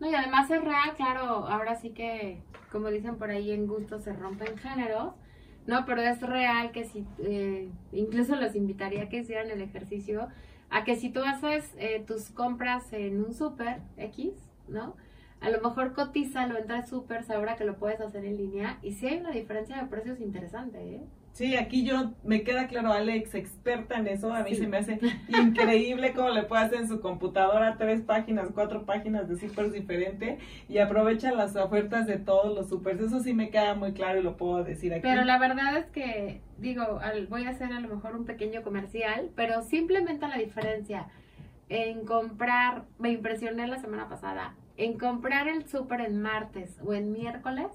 [0.00, 4.00] No, y además es real, claro, ahora sí que, como dicen por ahí, en gusto
[4.00, 5.14] se rompen géneros,
[5.66, 5.84] ¿no?
[5.86, 10.28] Pero es real que si, eh, incluso los invitaría a que hicieran el ejercicio,
[10.70, 14.32] a que si tú haces eh, tus compras en un súper X,
[14.68, 14.96] ¿no?
[15.40, 18.92] A lo mejor cotízalo, entra al súper, sabrá que lo puedes hacer en línea, y
[18.92, 21.04] si hay una diferencia de precios interesante, ¿eh?
[21.34, 24.56] Sí, aquí yo, me queda claro, Alex, experta en eso, a mí Sí.
[24.62, 29.28] se me hace increíble cómo le puede hacer en su computadora tres páginas, cuatro páginas
[29.28, 33.74] de súper diferente y aprovecha las ofertas de todos los supers, eso sí me queda
[33.74, 35.02] muy claro y lo puedo decir aquí.
[35.02, 38.62] Pero la verdad es que, digo, al- voy a hacer a lo mejor un pequeño
[38.62, 41.08] comercial, pero simplemente la diferencia
[41.68, 47.12] en comprar, me impresioné la semana pasada, en comprar el súper en martes o en
[47.12, 47.66] miércoles,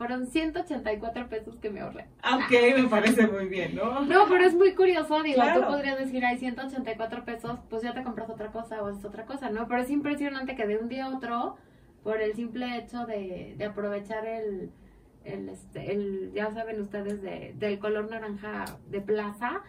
[0.00, 2.06] fueron 184 pesos que me ahorré.
[2.24, 4.00] Ok, me parece muy bien, ¿no?
[4.00, 8.02] No, pero es muy curioso, digo, tú podrías decir, hay 184 pesos, pues ya te
[8.02, 9.68] compras otra cosa o es otra cosa, ¿no?
[9.68, 11.58] Pero es impresionante que de un día a otro,
[12.02, 14.70] por el simple hecho de, de aprovechar el,
[15.24, 19.60] el, este, el, ya saben ustedes, de, del color naranja de plaza,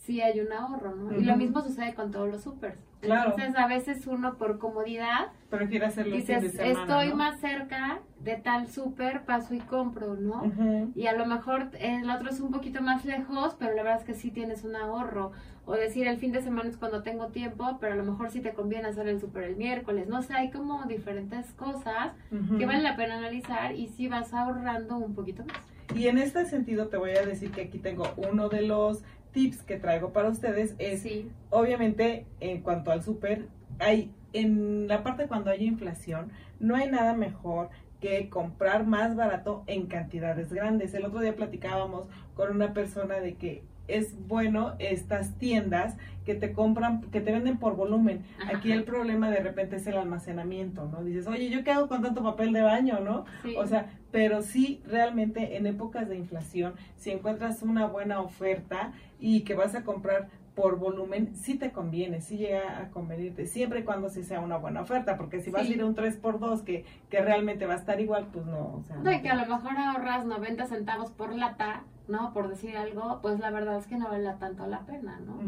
[0.00, 1.16] sí hay un ahorro, ¿no?
[1.16, 2.78] Y lo mismo sucede con todos los supers.
[3.02, 8.36] Entonces, a veces uno por comodidad prefiere hacerlo dices, de semana, estoy más cerca de
[8.36, 10.52] tal súper, paso y compro, ¿no?
[10.94, 14.06] Y a lo mejor el otro es un poquito más lejos, pero la verdad es
[14.06, 15.32] que sí tienes un ahorro.
[15.66, 18.40] O decir, el fin de semana es cuando tengo tiempo, pero a lo mejor sí
[18.40, 20.08] te conviene hacer el súper el miércoles.
[20.08, 22.12] No sé, hay como diferentes cosas
[22.58, 25.58] que vale la pena analizar y sí vas ahorrando un poquito más.
[25.94, 29.02] Y en este sentido te voy a decir que aquí tengo uno de los
[29.32, 31.06] tips que traigo para ustedes es,
[31.50, 37.14] obviamente, en cuanto al súper, hay, en la parte cuando hay inflación, no hay nada
[37.14, 37.70] mejor
[38.00, 40.94] que comprar más barato en cantidades grandes.
[40.94, 43.62] El otro día platicábamos con una persona de que
[43.96, 48.22] es bueno estas tiendas que te compran, que te venden por volumen.
[48.54, 51.02] Aquí el problema de repente es el almacenamiento, ¿no?
[51.02, 53.24] Dices, oye, ¿yo qué hago con tanto papel de baño, no?
[53.56, 59.42] O sea, pero sí, realmente en épocas de inflación, si encuentras una buena oferta y
[59.42, 60.28] que vas a comprar
[60.60, 64.58] por volumen, sí te conviene, sí llega a convenirte, siempre y cuando sí sea una
[64.58, 67.76] buena oferta, porque si vas a ir a un 3x2 que, que realmente va a
[67.78, 68.58] estar igual, pues no.
[68.58, 72.34] O sea, no, y que a lo mejor ahorras 90 centavos por lata, ¿no?
[72.34, 75.40] Por decir algo, pues la verdad es que no vale tanto la pena, ¿no?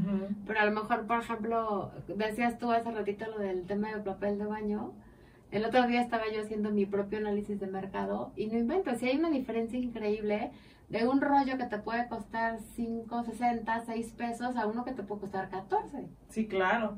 [0.46, 4.38] Pero a lo mejor, por ejemplo, decías tú hace ratito lo del tema del papel
[4.38, 4.92] de baño.
[5.52, 9.06] El otro día estaba yo haciendo mi propio análisis de mercado y no invento, si
[9.06, 10.50] hay una diferencia increíble
[10.88, 15.02] de un rollo que te puede costar 5, 60, 6 pesos a uno que te
[15.02, 16.08] puede costar 14.
[16.30, 16.96] Sí, claro.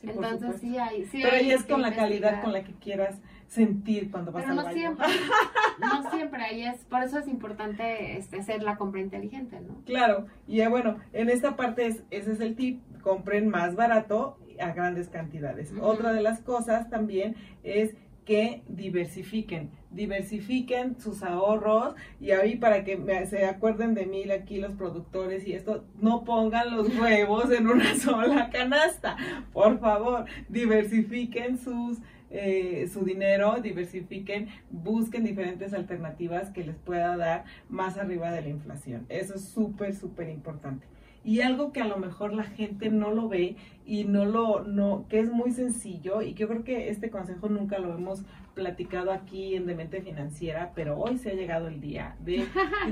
[0.00, 1.06] Entonces sí hay.
[1.06, 4.54] Sí Pero ahí es con la calidad con la que quieras sentir cuando vas Pero
[4.54, 5.06] no Siempre,
[5.80, 9.82] no siempre, ahí es, por eso es importante este, hacer la compra inteligente, ¿no?
[9.84, 14.72] Claro, y bueno, en esta parte es, ese es el tip, compren más barato a
[14.72, 15.72] grandes cantidades.
[15.80, 17.94] Otra de las cosas también es
[18.26, 24.72] que diversifiquen, diversifiquen sus ahorros y ahí para que se acuerden de mí aquí los
[24.72, 29.16] productores y esto, no pongan los huevos en una sola canasta,
[29.52, 31.98] por favor, diversifiquen sus
[32.28, 38.48] eh, su dinero, diversifiquen, busquen diferentes alternativas que les pueda dar más arriba de la
[38.48, 39.06] inflación.
[39.08, 40.86] Eso es súper, súper importante
[41.26, 45.06] y algo que a lo mejor la gente no lo ve y no lo, no,
[45.08, 48.22] que es muy sencillo y que yo creo que este consejo nunca lo hemos
[48.54, 52.46] platicado aquí en Demente Financiera, pero hoy se ha llegado el día de,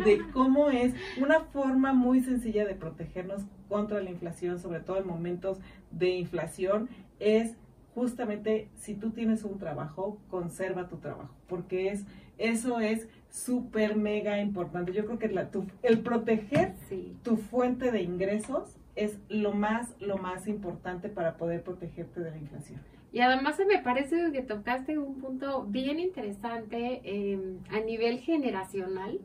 [0.04, 5.06] de cómo es una forma muy sencilla de protegernos contra la inflación, sobre todo en
[5.06, 5.60] momentos
[5.92, 6.88] de inflación,
[7.20, 7.54] es
[7.94, 12.04] justamente si tú tienes un trabajo, conserva tu trabajo, porque es
[12.36, 14.92] eso es súper mega importante.
[14.92, 15.50] Yo creo que la,
[15.82, 16.74] el proteger
[17.24, 22.36] tu fuente de ingresos es lo más, lo más importante para poder protegerte de la
[22.36, 22.80] inflación.
[23.12, 29.20] Y además me parece que tocaste un punto bien interesante em, a nivel generacional,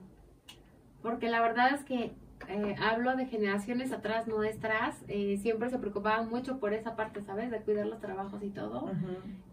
[1.04, 2.12] porque la verdad es que
[2.52, 7.52] eh, hablo de generaciones atrás nuestras, eh, siempre se preocupaban mucho por esa parte, ¿sabes?
[7.52, 8.90] De cuidar los trabajos y todo.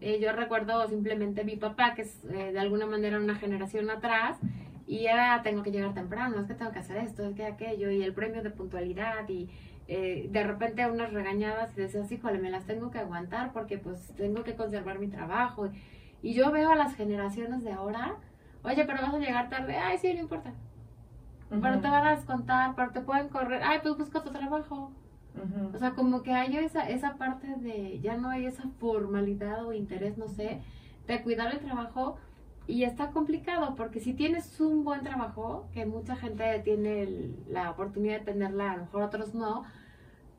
[0.01, 4.39] Eh, yo recuerdo simplemente mi papá, que es de alguna manera una generación atrás,
[4.87, 7.91] y era, tengo que llegar temprano, es que tengo que hacer esto, es que aquello,
[7.91, 9.47] y el premio de puntualidad, y
[9.87, 14.43] de repente unas regañadas y decías, híjole, me las tengo que aguantar porque pues tengo
[14.43, 15.69] que conservar mi trabajo.
[16.23, 18.15] Y yo veo a las generaciones de ahora,
[18.63, 20.51] oye, pero vas a llegar tarde, ay, sí, no importa
[21.49, 24.91] pero te van a descontar, pero te pueden correr, ay, pues busca tu trabajo.
[25.73, 29.73] O sea, como que hay esa, esa parte de, ya no hay esa formalidad o
[29.73, 30.61] interés, no sé,
[31.05, 32.17] de cuidar el trabajo
[32.65, 38.19] y está complicado porque si tienes un buen trabajo, que mucha gente tiene la oportunidad
[38.19, 39.63] de tenerla, a lo mejor otros no,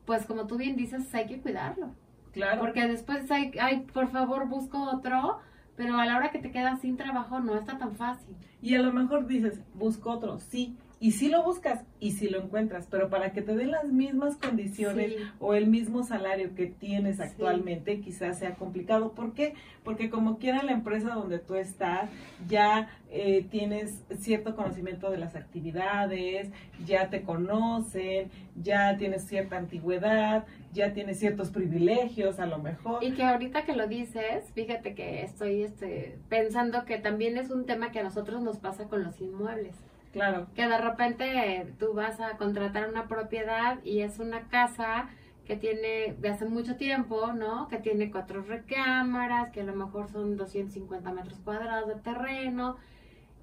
[0.05, 1.91] pues como tú bien dices, hay que cuidarlo.
[2.31, 2.59] Claro.
[2.59, 5.39] Porque después hay, ay, por favor, busco otro,
[5.75, 8.35] pero a la hora que te quedas sin trabajo no está tan fácil.
[8.61, 12.41] Y a lo mejor dices, busco otro, sí, y si lo buscas y si lo
[12.41, 17.21] encuentras, pero para que te den las mismas condiciones o el mismo salario que tienes
[17.21, 19.13] actualmente, quizás sea complicado.
[19.13, 19.53] ¿Por qué?
[19.85, 22.09] Porque como quiera la empresa donde tú estás,
[22.49, 26.49] ya eh, tienes cierto conocimiento de las actividades,
[26.85, 28.29] ya te conocen,
[28.61, 33.01] ya tienes cierta antigüedad, ya tienes ciertos privilegios a lo mejor.
[33.03, 37.65] Y que ahorita que lo dices, fíjate que estoy este, pensando que también es un
[37.65, 39.75] tema que a nosotros nos pasa con los inmuebles.
[40.11, 40.47] Claro.
[40.55, 45.09] Que de repente tú vas a contratar una propiedad y es una casa
[45.45, 47.67] que tiene de hace mucho tiempo, ¿no?
[47.67, 52.77] Que tiene cuatro recámaras, que a lo mejor son 250 metros cuadrados de terreno,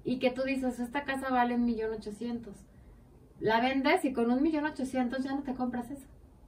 [0.05, 2.55] y que tú dices, esta casa vale un millón ochocientos.
[3.41, 6.07] La vendes y con un millón ochocientos ya no te compras eso.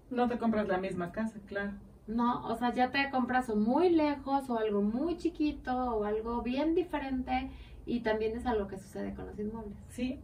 [0.09, 1.73] No te compras la misma casa, claro.
[2.07, 6.41] No, o sea, ya te compras o muy lejos o algo muy chiquito o algo
[6.41, 7.51] bien diferente
[7.89, 9.77] y también es algo que sucede con los inmuebles.
[9.89, 10.19] Sí,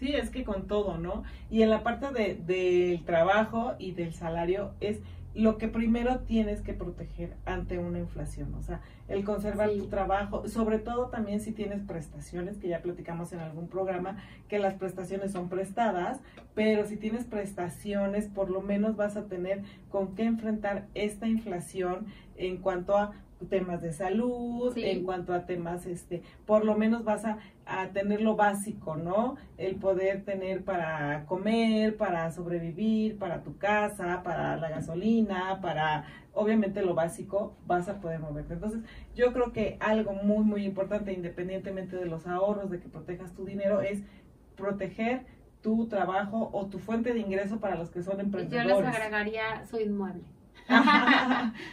[0.00, 1.24] Sí, es que con todo, ¿no?
[1.50, 4.98] Y en la parte de, del trabajo y del salario es
[5.34, 10.48] lo que primero tienes que proteger ante una inflación, o sea, el conservar tu trabajo,
[10.48, 14.16] sobre todo también si tienes prestaciones, que ya platicamos en algún programa,
[14.48, 16.18] que las prestaciones son prestadas,
[16.54, 22.06] pero si tienes prestaciones, por lo menos vas a tener con qué enfrentar esta inflación
[22.36, 23.12] en cuanto a
[23.46, 28.20] temas de salud, en cuanto a temas, este, por lo menos vas a, a, tener
[28.20, 29.36] lo básico, ¿no?
[29.58, 36.82] El poder tener para comer, para sobrevivir, para tu casa, para la gasolina, para, obviamente
[36.82, 38.54] lo básico, vas a poder moverte.
[38.54, 38.80] Entonces,
[39.14, 43.44] yo creo que algo muy, muy importante, independientemente de los ahorros, de que protejas tu
[43.44, 44.00] dinero, es
[44.56, 45.24] proteger
[45.62, 48.68] tu trabajo o tu fuente de ingreso para los que son emprendedores.
[48.68, 50.24] Yo les agregaría su inmueble.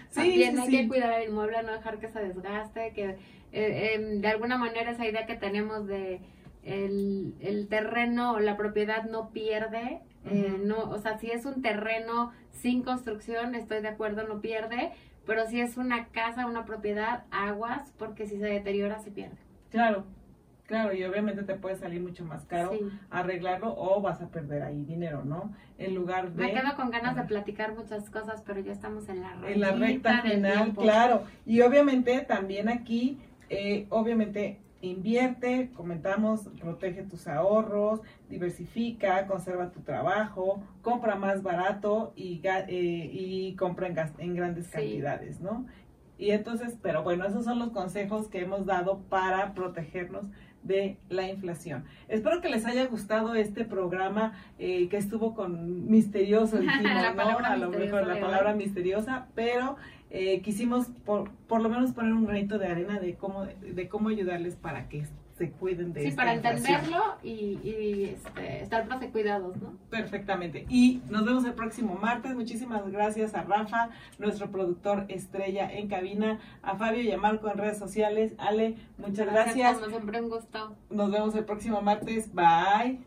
[0.10, 3.18] Sí, También hay que cuidar el inmueble, no dejar que se desgaste, que
[3.52, 6.22] eh, em, de alguna manera esa idea que tenemos de
[6.64, 12.32] el, terreno o la propiedad no pierde, eh, no, o sea, si es un terreno
[12.52, 14.92] sin construcción, estoy de acuerdo, no pierde,
[15.26, 19.38] pero si es una casa, una propiedad, aguas, porque si se deteriora, se pierde.
[19.70, 20.06] Claro,
[20.68, 22.74] Claro, y obviamente te puede salir mucho más caro
[23.10, 25.54] arreglarlo o vas a perder ahí dinero, ¿no?
[25.78, 26.44] En lugar de...
[26.44, 29.50] Me quedo con ganas de platicar muchas cosas, pero ya estamos en la recta.
[29.50, 31.24] En la recta final, claro.
[31.46, 33.18] Y obviamente también aquí,
[33.50, 42.42] eh, obviamente invierte, comentamos, protege tus ahorros, diversifica, conserva tu trabajo, compra más barato y,
[42.44, 45.66] eh, y compra en, en grandes cantidades, ¿no?
[46.20, 50.26] Y entonces, pero bueno, esos son los consejos que hemos dado para protegernos
[50.68, 51.86] de la inflación.
[52.08, 57.54] Espero que les haya gustado este programa eh, que estuvo con misterioso, dijimos, la palabra
[57.54, 59.78] A lo mejor la palabra misteriosa, pero
[60.10, 64.10] eh, quisimos por, por lo menos poner un granito de arena de cómo, de cómo
[64.10, 65.06] ayudarles para que
[65.38, 69.74] se cuiden de Sí, para entenderlo y, y este, estar más de cuidados, ¿no?
[69.90, 70.66] Perfectamente.
[70.70, 72.36] Y nos vemos el próximo martes.
[72.36, 77.58] Muchísimas gracias a Rafa, nuestro productor estrella en cabina, a Fabio y a Marco en
[77.58, 78.34] redes sociales.
[78.38, 79.56] Ale, muchas gracias.
[79.56, 79.90] gracias.
[79.90, 80.76] siempre un gusto.
[80.90, 82.34] Nos vemos el próximo martes.
[82.34, 83.07] Bye.